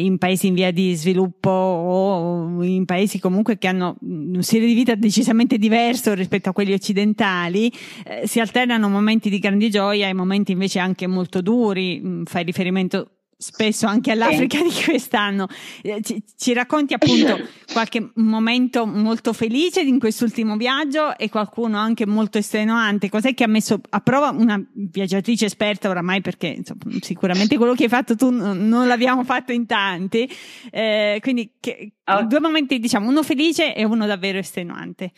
[0.00, 4.74] in, paesi in via di sviluppo o in paesi comunque che hanno un stile di
[4.74, 7.72] vita decisamente diverso rispetto a quelli occidentali,
[8.04, 12.00] eh, si alternano momenti di grandi gioia e momenti invece anche molto duri.
[12.00, 15.46] Mm, fai riferimento spesso anche all'Africa di quest'anno.
[15.82, 17.38] Eh, ci, ci, racconti appunto
[17.72, 23.08] qualche momento molto felice in quest'ultimo viaggio e qualcuno anche molto estenuante.
[23.08, 27.84] Cos'è che ha messo a prova una viaggiatrice esperta oramai perché insomma, sicuramente quello che
[27.84, 30.28] hai fatto tu non l'abbiamo fatto in tanti.
[30.70, 32.24] Eh, quindi che, oh.
[32.24, 35.12] due momenti diciamo uno felice e uno davvero estenuante.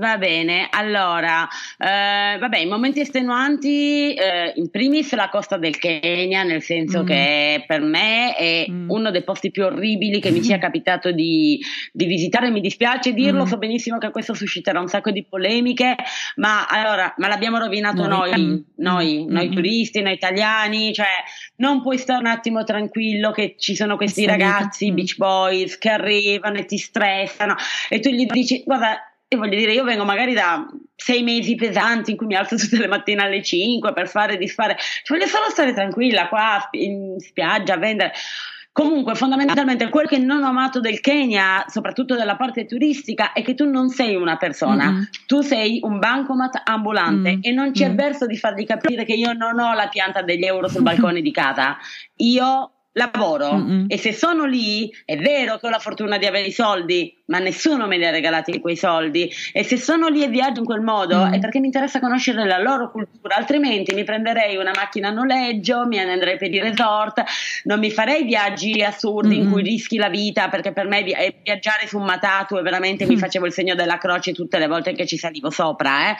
[0.00, 6.42] Va bene, allora, eh, vabbè, i momenti estenuanti, eh, in primis la costa del Kenya,
[6.42, 7.06] nel senso mm.
[7.06, 8.88] che per me è mm.
[8.88, 11.60] uno dei posti più orribili che mi sia capitato di,
[11.92, 13.46] di visitare, mi dispiace dirlo, mm.
[13.46, 15.96] so benissimo che questo susciterà un sacco di polemiche,
[16.36, 19.30] ma allora, ma l'abbiamo rovinato noi, noi, noi, mm.
[19.30, 19.52] noi mm.
[19.52, 21.08] turisti, noi italiani, cioè
[21.56, 24.94] non puoi stare un attimo tranquillo che ci sono questi ragazzi, mm.
[24.94, 27.54] beach boys, che arrivano e ti stressano
[27.90, 30.66] e tu gli dici, guarda, e voglio dire, io vengo magari da
[30.96, 34.36] sei mesi pesanti in cui mi alzo tutte le mattine alle 5 per fare e
[34.38, 34.76] disfare.
[34.76, 38.12] Ci voglio solo stare tranquilla qua in spiaggia a vendere.
[38.72, 43.54] Comunque, fondamentalmente, quello che non ho amato del Kenya, soprattutto della parte turistica, è che
[43.54, 45.02] tu non sei una persona, mm-hmm.
[45.28, 47.40] tu sei un bancomat ambulante mm-hmm.
[47.42, 47.96] e non c'è mm-hmm.
[47.96, 51.30] verso di fargli capire che io non ho la pianta degli euro sul balcone di
[51.30, 51.76] casa.
[52.16, 53.84] Io lavoro Mm-mm.
[53.86, 57.38] e se sono lì è vero che ho la fortuna di avere i soldi ma
[57.38, 60.80] nessuno me li ha regalati quei soldi e se sono lì e viaggio in quel
[60.80, 61.34] modo mm.
[61.34, 65.86] è perché mi interessa conoscere la loro cultura altrimenti mi prenderei una macchina a noleggio
[65.86, 67.22] mi andrei per i resort
[67.64, 69.44] non mi farei viaggi assurdi Mm-mm.
[69.44, 73.08] in cui rischi la vita perché per me viaggiare su un matatu e veramente mm.
[73.08, 76.16] mi facevo il segno della croce tutte le volte che ci salivo sopra eh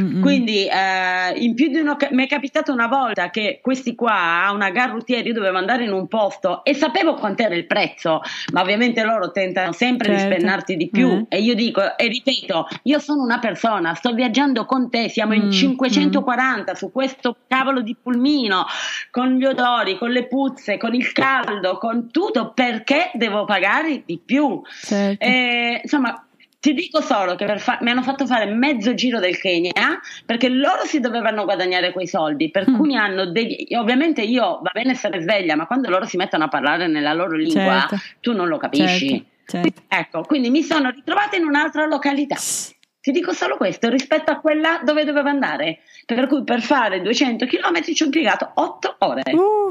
[0.00, 0.22] Mm-hmm.
[0.22, 4.52] Quindi eh, in più di uno mi è capitato una volta che questi qua a
[4.52, 8.20] una garrutiera io dovevo andare in un posto e sapevo quant'era il prezzo,
[8.52, 10.28] ma ovviamente loro tentano sempre certo.
[10.28, 11.22] di spennarti di più mm-hmm.
[11.28, 15.42] e io dico e ripeto, io sono una persona, sto viaggiando con te, siamo in
[15.42, 15.50] mm-hmm.
[15.50, 18.66] 540 su questo cavolo di pulmino
[19.10, 24.18] con gli odori, con le puzze, con il caldo, con tutto perché devo pagare di
[24.24, 24.60] più.
[24.82, 25.24] Certo.
[25.24, 26.26] E, insomma,
[26.62, 30.84] ti dico solo che fa- mi hanno fatto fare mezzo giro del Kenya perché loro
[30.84, 32.76] si dovevano guadagnare quei soldi, per mm.
[32.76, 33.66] cui hanno degli...
[33.74, 37.34] Ovviamente io va bene essere sveglia, ma quando loro si mettono a parlare nella loro
[37.34, 37.96] lingua, certo.
[38.20, 39.08] tu non lo capisci.
[39.08, 39.30] Certo.
[39.44, 39.82] Certo.
[39.88, 42.36] Ecco, quindi mi sono ritrovata in un'altra località.
[42.36, 45.80] Ti dico solo questo rispetto a quella dove dovevo andare.
[46.06, 49.22] Per cui per fare 200 km ci ho impiegato 8 ore.
[49.32, 49.68] Uh.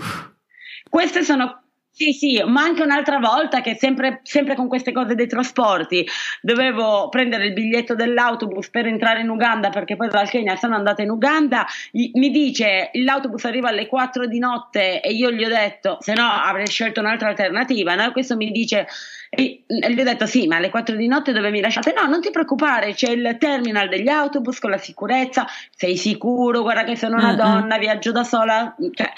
[0.90, 5.28] Queste sono sì, sì, ma anche un'altra volta che sempre, sempre, con queste cose dei
[5.28, 6.08] trasporti
[6.42, 11.02] dovevo prendere il biglietto dell'autobus per entrare in Uganda perché poi dal Kenya sono andata
[11.02, 15.98] in Uganda, mi dice l'autobus arriva alle 4 di notte e io gli ho detto
[16.00, 18.12] se no avrei scelto un'altra alternativa, no?
[18.14, 18.88] questo mi dice
[19.30, 21.94] e gli ho detto sì ma alle 4 di notte dove mi lasciate?
[21.94, 26.86] No non ti preoccupare c'è il terminal degli autobus con la sicurezza, sei sicuro, guarda
[26.86, 27.36] che sono una uh-huh.
[27.36, 29.12] donna, viaggio da sola, cioè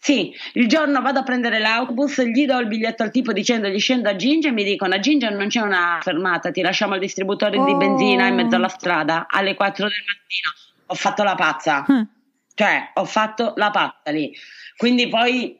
[0.00, 4.08] sì, il giorno vado a prendere l'autobus, gli do il biglietto al tipo dicendogli scendo
[4.08, 7.58] a Ginger e mi dicono a Ginger non c'è una fermata, ti lasciamo al distributore
[7.58, 7.64] oh.
[7.64, 10.84] di benzina in mezzo alla strada alle 4 del mattino.
[10.86, 12.02] Ho fatto la pazza, hm.
[12.54, 14.32] cioè ho fatto la pazza lì.
[14.76, 15.58] Quindi poi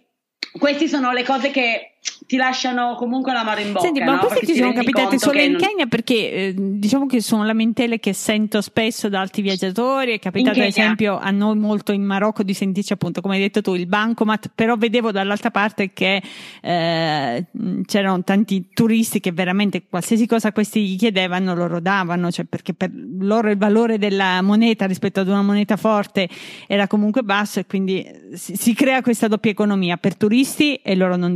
[0.53, 3.84] queste sono le cose che ti lasciano comunque l'amaro in bocca.
[3.84, 4.26] Senti, ma no?
[4.26, 8.61] queste ti sono capitate solo in Kenya perché eh, diciamo che sono lamentele che sento
[8.61, 10.12] spesso da altri viaggiatori.
[10.12, 13.62] È capitato ad esempio a noi molto in Marocco di sentirci appunto, come hai detto
[13.62, 16.22] tu, il bancomat, però vedevo dall'altra parte che
[16.61, 17.46] eh,
[17.87, 22.90] c'erano tanti turisti che veramente qualsiasi cosa questi gli chiedevano loro davano, cioè perché per
[23.20, 26.28] loro il valore della moneta rispetto ad una moneta forte
[26.66, 31.16] era comunque basso e quindi si, si crea questa doppia economia per turisti e loro
[31.16, 31.32] non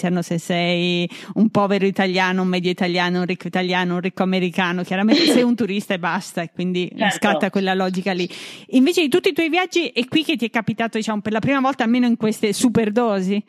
[0.00, 4.82] differenziano se sei un povero italiano, un medio italiano, un ricco italiano, un ricco americano,
[4.82, 7.16] chiaramente sei un turista e basta, e quindi certo.
[7.16, 8.28] scatta quella logica lì.
[8.68, 11.40] Invece di tutti i tuoi viaggi, è qui che ti è capitato, diciamo, per la
[11.40, 13.42] prima volta, almeno in queste super dosi?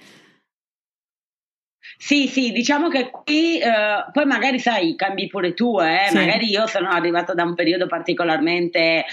[1.97, 6.07] Sì, sì, diciamo che qui eh, poi magari sai, cambi pure tu, eh?
[6.09, 6.15] sì.
[6.15, 9.05] magari io sono arrivata da un periodo particolarmente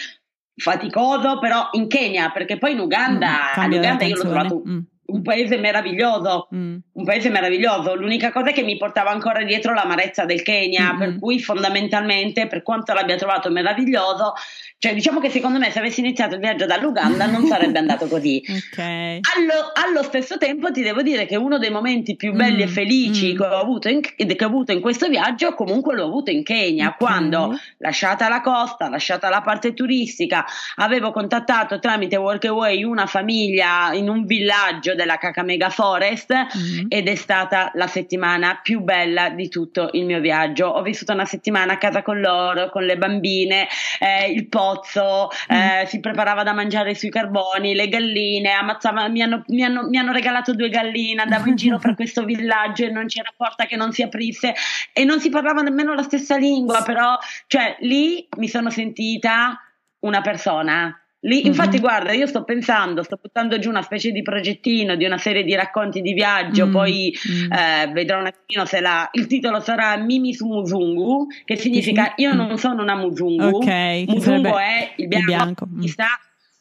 [0.54, 5.22] faticoso, però in Kenya, perché poi in Uganda, mm, Uganda io l'ho trovato mm un
[5.22, 6.76] paese meraviglioso, mm.
[6.92, 7.94] un paese meraviglioso.
[7.94, 10.98] L'unica cosa è che mi portava ancora dietro l'amarezza del Kenya, mm.
[10.98, 14.34] per cui fondamentalmente, per quanto l'abbia trovato meraviglioso,
[14.80, 18.42] cioè, diciamo che secondo me se avessi iniziato il viaggio dall'Uganda non sarebbe andato così.
[18.46, 19.20] Okay.
[19.34, 22.68] Allo, allo, stesso tempo ti devo dire che uno dei momenti più belli mm, e
[22.68, 23.36] felici mm.
[23.36, 26.94] che, ho avuto in, che ho avuto in questo viaggio comunque l'ho avuto in Kenya,
[26.94, 26.98] okay.
[26.98, 30.44] quando lasciata la costa, lasciata la parte turistica,
[30.76, 36.86] avevo contattato tramite Workaway una famiglia in un villaggio della Kakamega Forest mm.
[36.88, 40.66] ed è stata la settimana più bella di tutto il mio viaggio.
[40.66, 43.68] Ho vissuto una settimana a casa con loro, con le bambine,
[44.00, 45.56] eh, il pozzo, mm.
[45.56, 49.98] eh, si preparava da mangiare sui carboni, le galline, ammazzava, mi, hanno, mi, hanno, mi
[49.98, 53.76] hanno regalato due galline, andavo in giro per questo villaggio e non c'era porta che
[53.76, 54.52] non si aprisse
[54.92, 59.62] e non si parlava nemmeno la stessa lingua, però cioè, lì mi sono sentita
[60.00, 61.80] una persona Lì, infatti, mm-hmm.
[61.80, 65.54] guarda, io sto pensando, sto buttando giù una specie di progettino di una serie di
[65.54, 66.72] racconti di viaggio, mm-hmm.
[66.72, 67.52] poi mm.
[67.52, 72.34] eh, vedrò un attimo se la, il titolo sarà Mimi su Muzungu, che significa io
[72.34, 73.56] non sono una Muzungu.
[73.56, 75.66] Okay, Muzungu è il bianco, il bianco.
[75.66, 75.80] Mm.
[75.86, 76.06] sta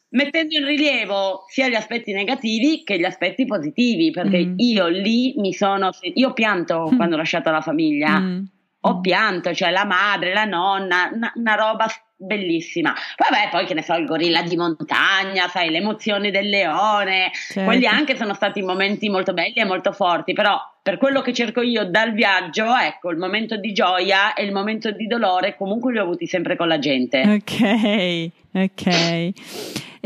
[0.09, 4.53] mettendo in rilievo sia gli aspetti negativi che gli aspetti positivi, perché mm.
[4.57, 6.95] io lì mi sono, io pianto mm.
[6.95, 8.19] quando ho lasciato la famiglia.
[8.19, 8.43] Mm.
[8.81, 12.93] Ho pianto, cioè la madre, la nonna, una, una roba bellissima.
[13.15, 17.63] Vabbè, poi che ne so, il gorilla di montagna, sai, le emozioni del leone, certo.
[17.63, 21.61] quelli anche sono stati momenti molto belli e molto forti, però per quello che cerco
[21.61, 25.97] io dal viaggio, ecco, il momento di gioia e il momento di dolore comunque li
[25.97, 27.23] ho avuti sempre con la gente.
[27.27, 29.33] Ok, ok.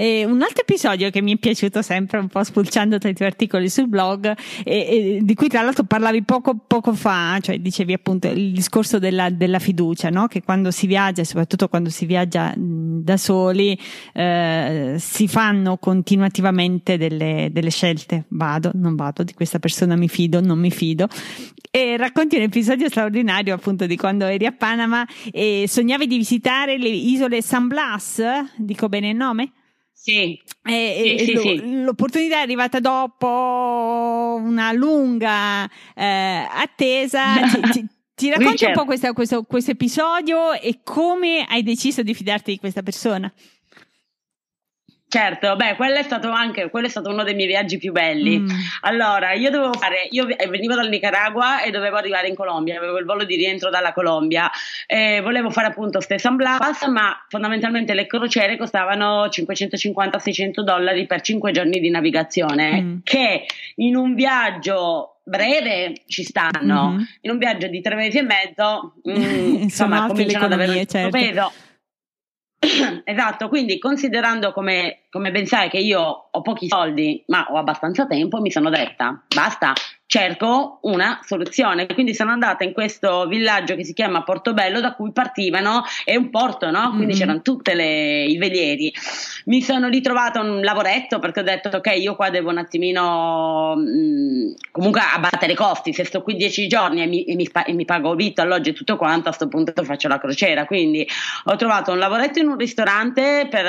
[0.01, 3.27] E un altro episodio che mi è piaciuto sempre un po' spulciando tra i tuoi
[3.27, 7.93] articoli sul blog, e, e, di cui tra l'altro parlavi poco, poco fa, cioè dicevi
[7.93, 10.25] appunto il discorso della, della fiducia, no?
[10.25, 13.77] che quando si viaggia, soprattutto quando si viaggia da soli,
[14.13, 18.25] eh, si fanno continuativamente delle, delle scelte.
[18.29, 21.07] Vado, non vado, di questa persona mi fido, non mi fido.
[21.69, 26.77] E racconti un episodio straordinario appunto di quando eri a Panama e sognavi di visitare
[26.77, 28.21] le isole San Blas,
[28.57, 29.53] dico bene il nome?
[29.93, 30.37] Sì.
[30.63, 31.83] E, sì, sì, lo, sì.
[31.83, 37.47] L'opportunità è arrivata dopo una lunga eh, attesa.
[37.47, 42.13] Ci, ci, ci racconti un po' questo, questo, questo episodio e come hai deciso di
[42.13, 43.31] fidarti di questa persona?
[45.11, 48.39] Certo, beh, quello è stato anche quello è stato uno dei miei viaggi più belli.
[48.39, 48.49] Mm.
[48.83, 53.03] Allora, io dovevo fare, io venivo dal Nicaragua e dovevo arrivare in Colombia, avevo il
[53.03, 54.49] volo di rientro dalla Colombia.
[54.87, 61.51] E volevo fare appunto Stesan Blas, ma fondamentalmente le crociere costavano 550-600 dollari per 5
[61.51, 62.97] giorni di navigazione, mm.
[63.03, 67.03] che in un viaggio breve ci stanno, mm-hmm.
[67.19, 71.09] in un viaggio di tre mesi e mezzo, mm, insomma, cominciano ad avere certo.
[71.09, 71.51] peso.
[73.03, 78.07] Esatto, quindi considerando come, come ben sai che io ho pochi soldi ma ho abbastanza
[78.07, 79.73] tempo, mi sono detta basta,
[80.05, 81.87] cerco una soluzione.
[81.87, 86.29] Quindi sono andata in questo villaggio che si chiama Portobello, da cui partivano, è un
[86.29, 86.89] porto, no?
[86.89, 87.15] Quindi mm-hmm.
[87.15, 88.93] c'erano tutti i velieri.
[89.45, 93.81] Mi sono ritrovata un lavoretto perché ho detto, ok, io qua devo un attimino mh,
[93.81, 95.93] mm, comunque abbattere i costi.
[95.93, 98.73] Se sto qui dieci giorni e mi, e mi, e mi pago vitto, alloggio e
[98.73, 100.65] tutto quanto, a questo punto faccio la crociera.
[100.65, 101.07] Quindi
[101.45, 103.65] ho trovato un lavoretto in un ristorante per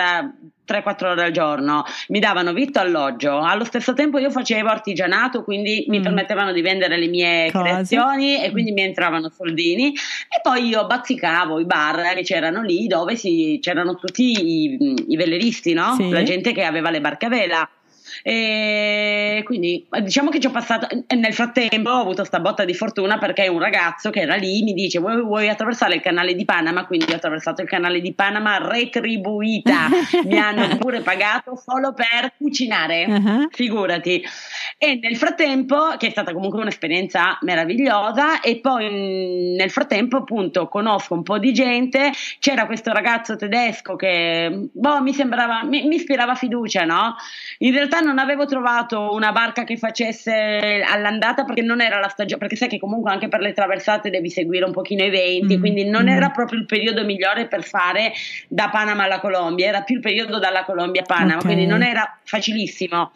[0.66, 5.86] 3-4 ore al giorno, mi davano vitto alloggio, allo stesso tempo io facevo artigianato, quindi
[5.86, 5.90] mm.
[5.90, 7.64] mi permettevano di vendere le mie Cose.
[7.64, 12.86] creazioni e quindi mi entravano soldini e poi io bazzicavo i bar che c'erano lì
[12.86, 15.94] dove si, c'erano tutti i, i velleristi, no?
[15.94, 16.08] Sì.
[16.10, 17.70] la gente che aveva le barche a vela.
[18.22, 20.86] E quindi diciamo che ci ho passato.
[21.14, 24.72] Nel frattempo ho avuto sta botta di fortuna perché un ragazzo che era lì mi
[24.72, 26.86] dice: Vuoi, vuoi attraversare il canale di Panama?
[26.86, 29.88] Quindi ho attraversato il canale di Panama retribuita.
[30.24, 33.04] mi hanno pure pagato solo per cucinare.
[33.06, 33.48] Uh-huh.
[33.50, 34.22] Figurati.
[34.78, 41.14] E nel frattempo, che è stata comunque un'esperienza meravigliosa, e poi nel frattempo, appunto, conosco
[41.14, 42.10] un po' di gente.
[42.38, 47.14] C'era questo ragazzo tedesco che boh, mi sembrava, mi, mi ispirava fiducia, no?
[47.58, 52.40] In realtà non avevo trovato una barca che facesse all'andata perché non era la stagione,
[52.40, 55.60] perché sai che comunque anche per le traversate devi seguire un pochino i venti, mm.
[55.60, 56.08] quindi non mm.
[56.08, 58.12] era proprio il periodo migliore per fare
[58.48, 61.52] da Panama alla Colombia, era più il periodo dalla Colombia a Panama, okay.
[61.52, 63.12] quindi non era facilissimo.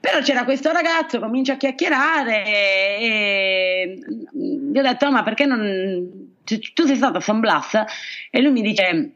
[0.00, 3.98] Però c'era questo ragazzo, comincia a chiacchierare e
[4.32, 6.34] gli ho detto, oh, ma perché non...
[6.44, 7.82] Tu sei stato a San Blas?
[8.30, 9.10] E lui mi dice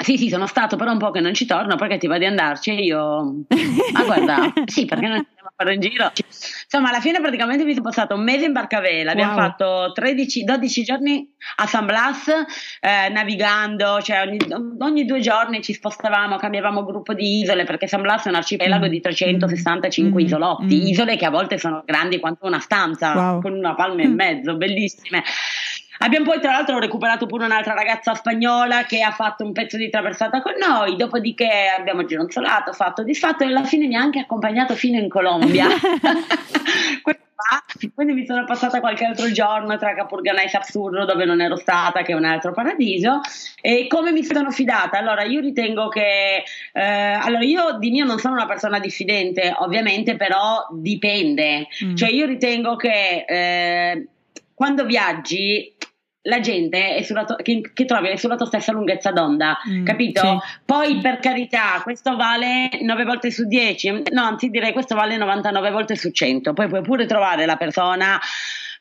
[0.02, 2.24] sì, sì, sono stato però un po' che non ci torno perché ti va di
[2.24, 3.44] andarci e io,
[3.92, 6.10] ma guarda, sì, perché non andiamo a fare in giro?
[6.16, 9.40] Insomma, alla fine praticamente mi sono passato un mese in barcavela, abbiamo wow.
[9.40, 14.38] fatto 13, 12 giorni a San Blas eh, navigando, cioè ogni,
[14.78, 18.86] ogni, due giorni ci spostavamo, cambiavamo gruppo di isole perché San Blas è un arcipelago
[18.86, 18.90] mm.
[18.90, 20.24] di 365 mm.
[20.24, 20.86] isolotti, mm.
[20.86, 23.42] isole che a volte sono grandi quanto una stanza, wow.
[23.42, 25.22] con una palma e mezzo, bellissime.
[26.02, 29.90] Abbiamo poi tra l'altro recuperato pure un'altra ragazza spagnola che ha fatto un pezzo di
[29.90, 34.74] traversata con noi, dopodiché abbiamo gironzolato, fatto disfatto e alla fine mi ha anche accompagnato
[34.74, 35.66] fino in Colombia.
[37.94, 42.02] Quindi mi sono passata qualche altro giorno tra Capurganà e Sapsurro dove non ero stata,
[42.02, 43.20] che è un altro paradiso.
[43.60, 44.98] E come mi sono fidata?
[44.98, 46.44] Allora, io ritengo che.
[46.72, 51.66] Eh, allora, io di mio non sono una persona diffidente, ovviamente, però dipende.
[51.84, 51.94] Mm.
[51.94, 54.06] Cioè, io ritengo che eh,
[54.54, 55.74] quando viaggi
[56.22, 60.20] la gente to- che, che, trovi è sulla tua stessa lunghezza d'onda, mm, capito?
[60.20, 60.58] Sì.
[60.64, 65.70] Poi per carità, questo vale 9 volte su 10, no, anzi direi questo vale 99
[65.70, 66.52] volte su 100.
[66.52, 68.20] Poi puoi pure trovare la persona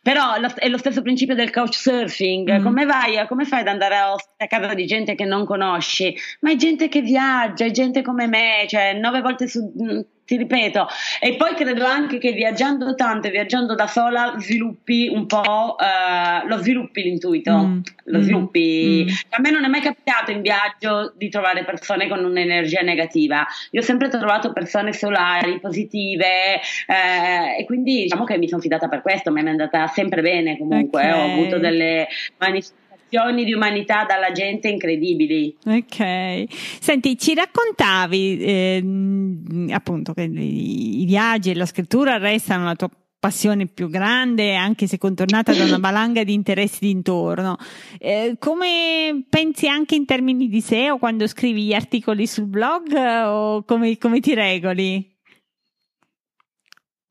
[0.02, 2.60] però è lo stesso principio del couchsurfing.
[2.60, 2.64] Mm.
[2.64, 3.28] Come vai?
[3.28, 6.16] Come fai ad andare a, a casa di gente che non conosci?
[6.40, 10.00] Ma è gente che viaggia, è gente come me, cioè nove volte su mm,
[10.30, 10.88] ti ripeto,
[11.20, 16.48] e poi credo anche che viaggiando tanto e viaggiando da sola sviluppi un po', uh,
[16.48, 17.80] lo sviluppi l'intuito, mm.
[18.04, 18.22] lo mm.
[18.22, 19.08] sviluppi.
[19.10, 19.14] Mm.
[19.32, 23.82] A me non è mai capitato in viaggio di trovare persone con un'energia negativa, io
[23.82, 29.02] ho sempre trovato persone solari, positive eh, e quindi diciamo che mi sono fidata per
[29.02, 31.20] questo, mi è andata sempre bene comunque, okay.
[31.20, 32.08] ho avuto delle
[32.38, 35.56] manifestazioni di umanità dalla gente incredibili.
[35.66, 36.46] Ok,
[36.80, 38.84] senti, ci raccontavi eh,
[39.72, 42.90] appunto che i viaggi e la scrittura restano la tua
[43.20, 47.58] passione più grande, anche se contornata da una valanga di interessi d'intorno.
[47.98, 53.64] Eh, come pensi anche in termini di SEO quando scrivi gli articoli sul blog o
[53.64, 55.18] come, come ti regoli?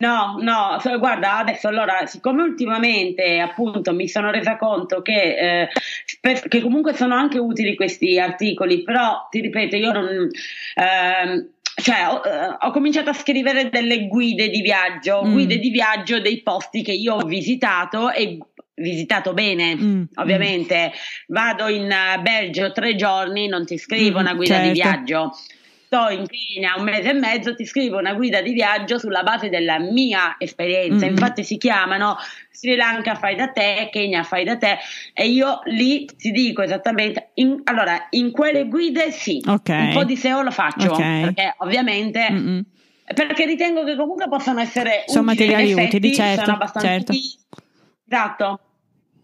[0.01, 5.69] No, no, guarda, adesso allora, siccome ultimamente appunto mi sono resa conto che,
[6.21, 10.07] eh, che comunque sono anche utili questi articoli, però ti ripeto, io non...
[10.07, 15.33] Eh, cioè, ho, eh, ho, cominciato a scrivere delle guide di viaggio, mm.
[15.33, 18.39] guide di viaggio dei posti che io ho visitato e
[18.75, 20.93] visitato bene, mm, ovviamente.
[20.93, 21.35] Mm.
[21.35, 21.93] Vado in
[22.23, 24.69] Belgio tre giorni, non ti scrivo mm, una guida certo.
[24.69, 25.33] di viaggio
[25.89, 29.49] sto in Kenya un mese e mezzo, ti scrivo una guida di viaggio sulla base
[29.49, 31.07] della mia esperienza.
[31.07, 31.15] Mm-hmm.
[31.15, 32.19] Infatti si chiamano
[32.51, 34.77] Sri Lanka fai da te, Kenya fai da te
[35.15, 39.87] e io lì ti dico esattamente, in, allora in quelle guide sì, okay.
[39.87, 41.23] un po' di SEO lo faccio okay.
[41.23, 42.31] perché ovviamente...
[42.31, 42.61] Mm-hmm.
[43.09, 47.13] Perché ritengo che comunque possano essere sono materiali utili, certo, sono abbastanza certo.
[48.07, 48.61] Esatto.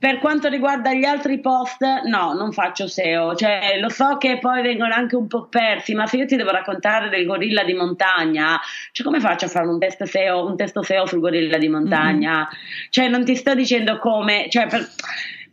[0.04, 4.60] Per quanto riguarda gli altri post, no, non faccio SEO, cioè lo so che poi
[4.60, 8.60] vengono anche un po' persi, ma se io ti devo raccontare del gorilla di montagna,
[8.92, 12.36] cioè come faccio a fare un test SEO, un testo SEO sul gorilla di montagna?
[12.36, 12.90] Mm-hmm.
[12.90, 14.86] Cioè non ti sto dicendo come, cioè per,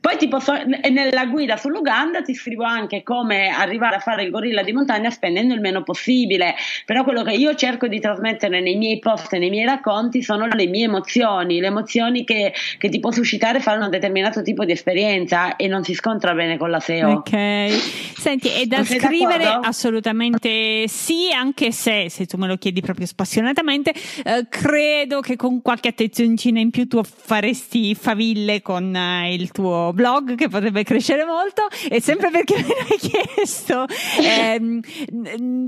[0.01, 0.53] poi ti posso,
[0.89, 5.53] nella guida sull'Uganda ti scrivo anche come arrivare a fare il gorilla di montagna spendendo
[5.53, 9.51] il meno possibile, però quello che io cerco di trasmettere nei miei post e nei
[9.51, 13.91] miei racconti sono le mie emozioni, le emozioni che, che ti può suscitare fare un
[13.91, 17.09] determinato tipo di esperienza e non si scontra bene con la SEO.
[17.11, 17.69] Ok,
[18.17, 23.93] senti, è da scrivere assolutamente sì, anche se, se tu me lo chiedi proprio spassionatamente,
[24.23, 29.89] eh, credo che con qualche attenzioncina in più tu faresti faville con eh, il tuo
[29.93, 33.85] blog che potrebbe crescere molto e sempre perché me l'hai chiesto
[34.21, 34.79] ehm,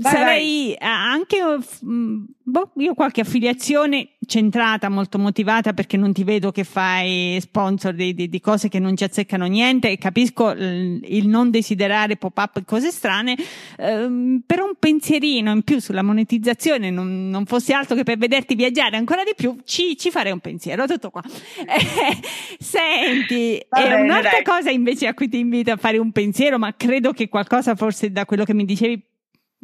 [0.00, 0.88] sarei vai.
[0.88, 1.38] anche
[1.84, 7.94] mm, boh, io qualche affiliazione centrata, molto motivata perché non ti vedo che fai sponsor
[7.94, 12.16] di, di, di cose che non ci azzeccano niente e capisco il, il non desiderare
[12.16, 13.36] pop-up e cose strane,
[13.78, 18.54] ehm, per un pensierino in più sulla monetizzazione non, non, fosse altro che per vederti
[18.54, 21.22] viaggiare ancora di più, ci, ci farei un pensiero, tutto qua.
[21.74, 22.20] Eh,
[22.58, 24.42] senti, bene, un'altra dai.
[24.42, 28.10] cosa invece a cui ti invito a fare un pensiero, ma credo che qualcosa forse
[28.10, 29.02] da quello che mi dicevi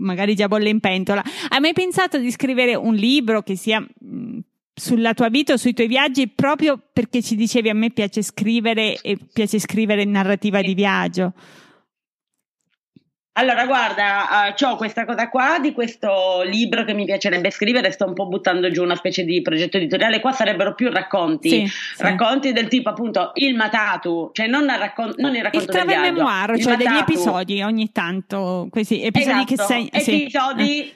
[0.01, 1.23] magari già bolle in pentola.
[1.49, 3.85] Hai mai pensato di scrivere un libro che sia
[4.81, 8.97] sulla tua vita o sui tuoi viaggi proprio perché ci dicevi a me piace scrivere
[9.03, 11.35] e piace scrivere narrativa di viaggio?
[13.35, 18.07] Allora, guarda, uh, ho questa cosa qua di questo libro che mi piacerebbe scrivere, sto
[18.07, 22.49] un po' buttando giù una specie di progetto editoriale, qua sarebbero più racconti, sì, racconti
[22.49, 22.55] sì.
[22.55, 26.13] del tipo appunto il matatu, cioè non, raccon- non il racconto il del viaggio.
[26.13, 26.77] memoir, cioè matatu.
[26.77, 30.23] degli episodi ogni tanto, questi episodi esatto, che sei...
[30.23, 30.93] Episodi...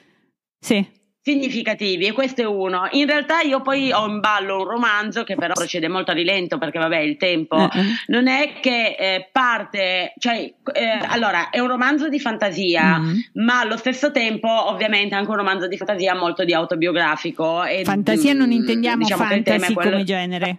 [0.59, 0.75] Sì.
[0.75, 0.89] Eh.
[0.89, 2.87] sì significativi e questo è uno.
[2.91, 6.59] In realtà io poi ho in ballo un romanzo che però procede molto a rilento
[6.59, 7.81] perché vabbè il tempo uh-huh.
[8.07, 13.43] non è che eh, parte, cioè eh, allora è un romanzo di fantasia uh-huh.
[13.43, 17.63] ma allo stesso tempo ovviamente anche un romanzo di fantasia molto di autobiografico.
[17.63, 19.89] E, fantasia non mm, intendiamo diciamo fantasy quello...
[19.89, 20.57] come genere.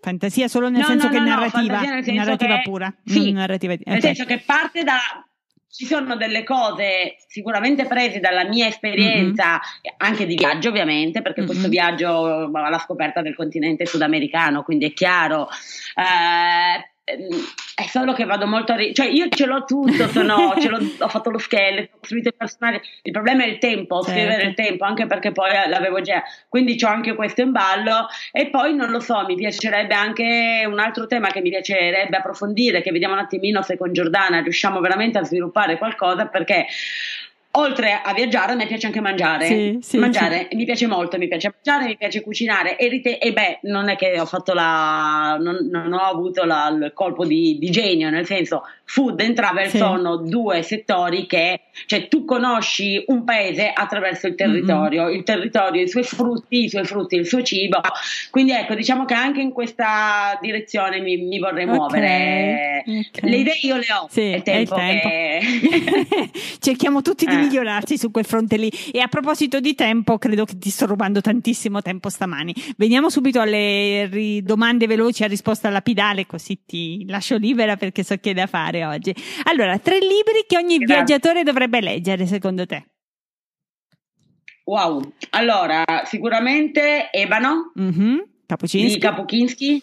[0.00, 1.80] Fantasia solo nel no, senso no, che no, narrativa,
[2.12, 2.94] narrativa pura.
[3.04, 3.92] Sì, narrativa, okay.
[3.94, 4.98] nel senso che parte da
[5.70, 9.94] ci sono delle cose sicuramente prese dalla mia esperienza, mm-hmm.
[9.98, 11.50] anche di viaggio ovviamente, perché mm-hmm.
[11.50, 15.48] questo viaggio alla scoperta del continente sudamericano, quindi è chiaro.
[15.94, 16.89] Eh,
[17.74, 20.78] è solo che vado molto a ri- cioè io ce l'ho tutto sono, ce l'ho,
[20.98, 24.10] ho fatto lo scheletro ho costruito il personaggio il problema è il tempo certo.
[24.10, 28.48] scrivere il tempo anche perché poi l'avevo già quindi ho anche questo in ballo e
[28.48, 32.90] poi non lo so mi piacerebbe anche un altro tema che mi piacerebbe approfondire che
[32.90, 36.66] vediamo un attimino se con Giordana riusciamo veramente a sviluppare qualcosa perché
[37.54, 39.46] Oltre a viaggiare, a me piace anche mangiare.
[39.46, 40.56] Sì, sì, mangiare sì.
[40.56, 42.78] mi piace molto, mi piace mangiare, mi piace cucinare.
[42.78, 45.36] E, rite- e beh, non è che ho fatto la.
[45.40, 49.68] non, non ho avuto la, il colpo di, di, genio, nel senso, food and travel
[49.68, 51.60] sono due settori che.
[51.86, 55.14] cioè, tu conosci un paese attraverso il territorio, mm-hmm.
[55.14, 57.80] il territorio, i suoi frutti, i suoi frutti, il suo cibo.
[58.30, 61.76] Quindi, ecco, diciamo che anche in questa direzione mi, mi vorrei okay.
[61.76, 62.82] muovere.
[62.84, 63.30] Okay.
[63.30, 64.08] Le idee io le ho.
[64.10, 64.74] Sì, è il tempo.
[64.74, 65.08] È tempo.
[65.08, 66.30] Che...
[66.58, 68.72] Cerchiamo tutti di migliorarsi su quel fronte lì.
[68.92, 72.52] E a proposito di tempo, credo che ti sto rubando tantissimo tempo stamani.
[72.76, 78.16] Veniamo subito alle ri- domande veloci a risposta lapidale, così ti lascio libera perché so
[78.16, 79.14] che è da fare oggi.
[79.44, 80.94] Allora, tre libri che ogni Grazie.
[80.94, 82.86] viaggiatore dovrebbe leggere, secondo te?
[84.64, 88.18] Wow, allora sicuramente Ebano mm-hmm.
[88.70, 89.82] di Kapuscinski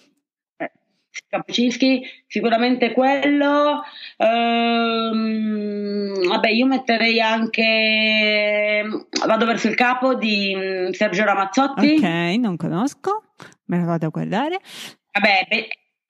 [1.28, 3.82] Kapuscinski, sicuramente quello.
[4.18, 5.48] Ehm,
[6.28, 8.84] vabbè, io metterei anche
[9.26, 11.96] Vado verso il capo di mm, Sergio Ramazzotti.
[11.98, 12.04] Ok,
[12.38, 13.24] non conosco.
[13.66, 14.60] me lo vado a guardare.
[15.12, 15.68] Vabbè, beh,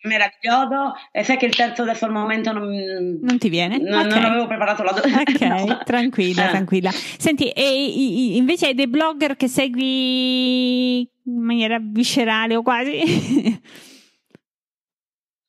[0.08, 0.96] meraviglioso.
[1.12, 3.78] E sai che il terzo adesso al momento non, non ti viene?
[3.78, 4.10] Non, okay.
[4.10, 5.22] non avevo preparato la domanda.
[5.32, 5.82] Ok, no.
[5.84, 6.50] tranquilla, eh.
[6.50, 6.92] tranquilla.
[6.92, 13.62] Senti, e invece hai dei blogger che segui in maniera viscerale o quasi?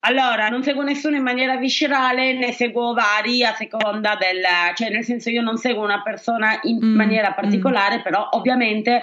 [0.02, 4.42] Allora, non seguo nessuno in maniera viscerale, ne seguo vari a seconda del,
[4.74, 7.34] cioè nel senso io non seguo una persona in mm, maniera mm.
[7.34, 8.02] particolare, mm.
[8.02, 9.02] però ovviamente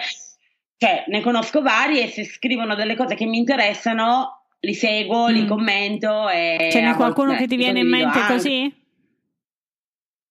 [0.78, 5.34] cioè, ne conosco vari e se scrivono delle cose che mi interessano li seguo, mm.
[5.34, 6.30] li commento.
[6.30, 8.34] E Ce n'è qualcuno che ti viene in mente anche.
[8.34, 8.84] così?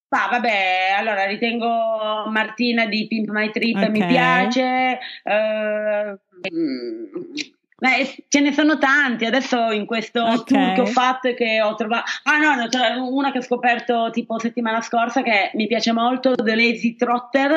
[0.08, 3.90] Ah, vabbè, allora ritengo Martina di Pimp My Trip, okay.
[3.90, 4.98] mi piace.
[5.24, 6.16] Uh,
[7.76, 9.24] Beh, ce ne sono tanti.
[9.24, 10.44] Adesso in questo okay.
[10.44, 12.04] tour che ho fatto e che ho trovato.
[12.22, 16.54] Ah, no, c'è una che ho scoperto tipo settimana scorsa che mi piace molto, The
[16.54, 17.50] Lazy Trotter.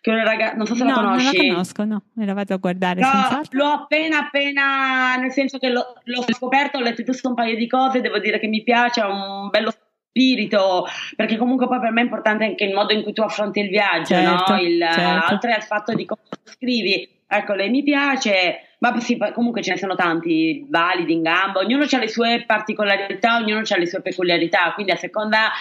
[0.00, 0.56] Che è una ragazza.
[0.56, 1.36] Non so se no, la conosci.
[1.36, 3.00] Non la conosco, no, me la vado a guardare.
[3.00, 5.16] No, l'ho appena, appena.
[5.16, 8.00] Nel senso che l'ho, l'ho scoperto, ho letto giusto un paio di cose.
[8.00, 9.72] Devo dire che mi piace, ha un bello
[10.12, 10.86] spirito,
[11.16, 13.70] perché comunque poi per me è importante anche il modo in cui tu affronti il
[13.70, 14.60] viaggio, certo, no?
[14.60, 15.32] il, certo.
[15.32, 17.20] oltre al fatto di come scrivi.
[17.34, 21.86] Ecco, lei mi piace ma sì, comunque ce ne sono tanti validi in gamba, ognuno
[21.88, 25.52] ha le sue particolarità, ognuno ha le sue peculiarità, quindi a seconda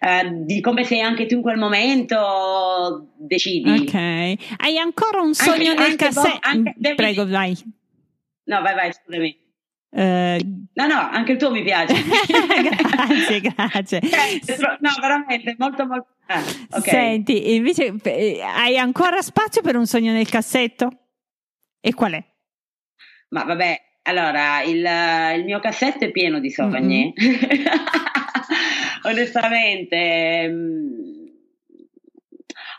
[0.00, 3.70] eh, di come sei anche tu in quel momento decidi.
[3.70, 6.94] Ok, hai ancora un sogno anche, nel cassetto?
[6.96, 7.54] Prego, vai.
[8.44, 9.38] No, vai, vai, scusami.
[9.92, 11.92] Uh, no, no, anche il tuo mi piace.
[13.42, 14.00] grazie, grazie.
[14.78, 16.06] No, veramente, molto, molto.
[16.28, 16.90] Ah, okay.
[16.90, 20.90] Senti, invece eh, hai ancora spazio per un sogno nel cassetto?
[21.80, 22.24] E qual è?
[23.28, 24.86] Ma vabbè, allora, il,
[25.38, 27.12] il mio cassetto è pieno di sogni.
[27.18, 27.64] Mm-hmm.
[29.04, 30.48] Onestamente.
[30.48, 31.26] Mm,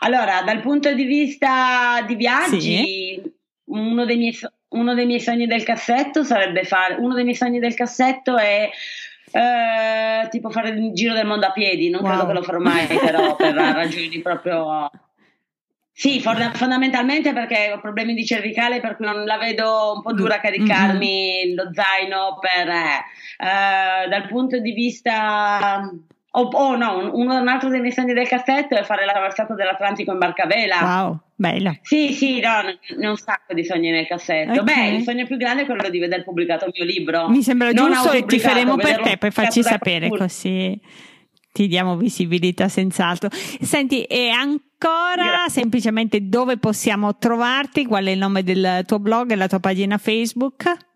[0.00, 3.22] allora, dal punto di vista di viaggi, sì.
[3.66, 4.38] uno, dei miei,
[4.68, 6.94] uno dei miei sogni del cassetto sarebbe fare.
[6.94, 8.68] Uno dei miei sogni del cassetto è
[9.32, 12.10] eh, tipo fare il giro del mondo a piedi, non wow.
[12.10, 14.90] credo che lo farò mai, però per ragioni proprio
[15.94, 20.40] sì, fondamentalmente perché ho problemi di cervicale per cui non la vedo un po' dura
[20.40, 21.54] caricarmi mm-hmm.
[21.54, 25.80] lo zaino per, eh, dal punto di vista
[26.34, 29.52] Oh, oh, no, uno, un altro dei miei sogni del cassetto è fare la traversata
[29.52, 30.78] dell'Atlantico in barcavela.
[30.80, 31.76] Wow, bello.
[31.82, 32.62] Sì, sì, no,
[32.96, 34.62] ne ho un sacco di sogni nel cassetto.
[34.62, 34.64] Okay.
[34.64, 37.28] Beh, il sogno più grande è quello di vedere pubblicato il mio libro.
[37.28, 40.80] Mi sembra non giusto e ti faremo per te, poi farci sapere così
[41.52, 43.28] ti diamo visibilità senz'altro.
[43.60, 45.60] Senti, e ancora Grazie.
[45.62, 47.86] semplicemente dove possiamo trovarti?
[47.86, 50.90] Qual è il nome del tuo blog e la tua pagina Facebook?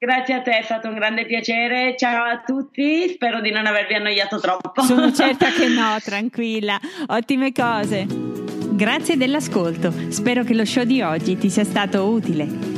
[0.00, 1.96] Grazie a te, è stato un grande piacere.
[1.96, 4.82] Ciao a tutti, spero di non avervi annoiato troppo.
[4.82, 6.78] Sono certa che no, tranquilla.
[7.06, 8.06] Ottime cose.
[8.06, 9.92] Grazie dell'ascolto.
[10.10, 12.77] Spero che lo show di oggi ti sia stato utile.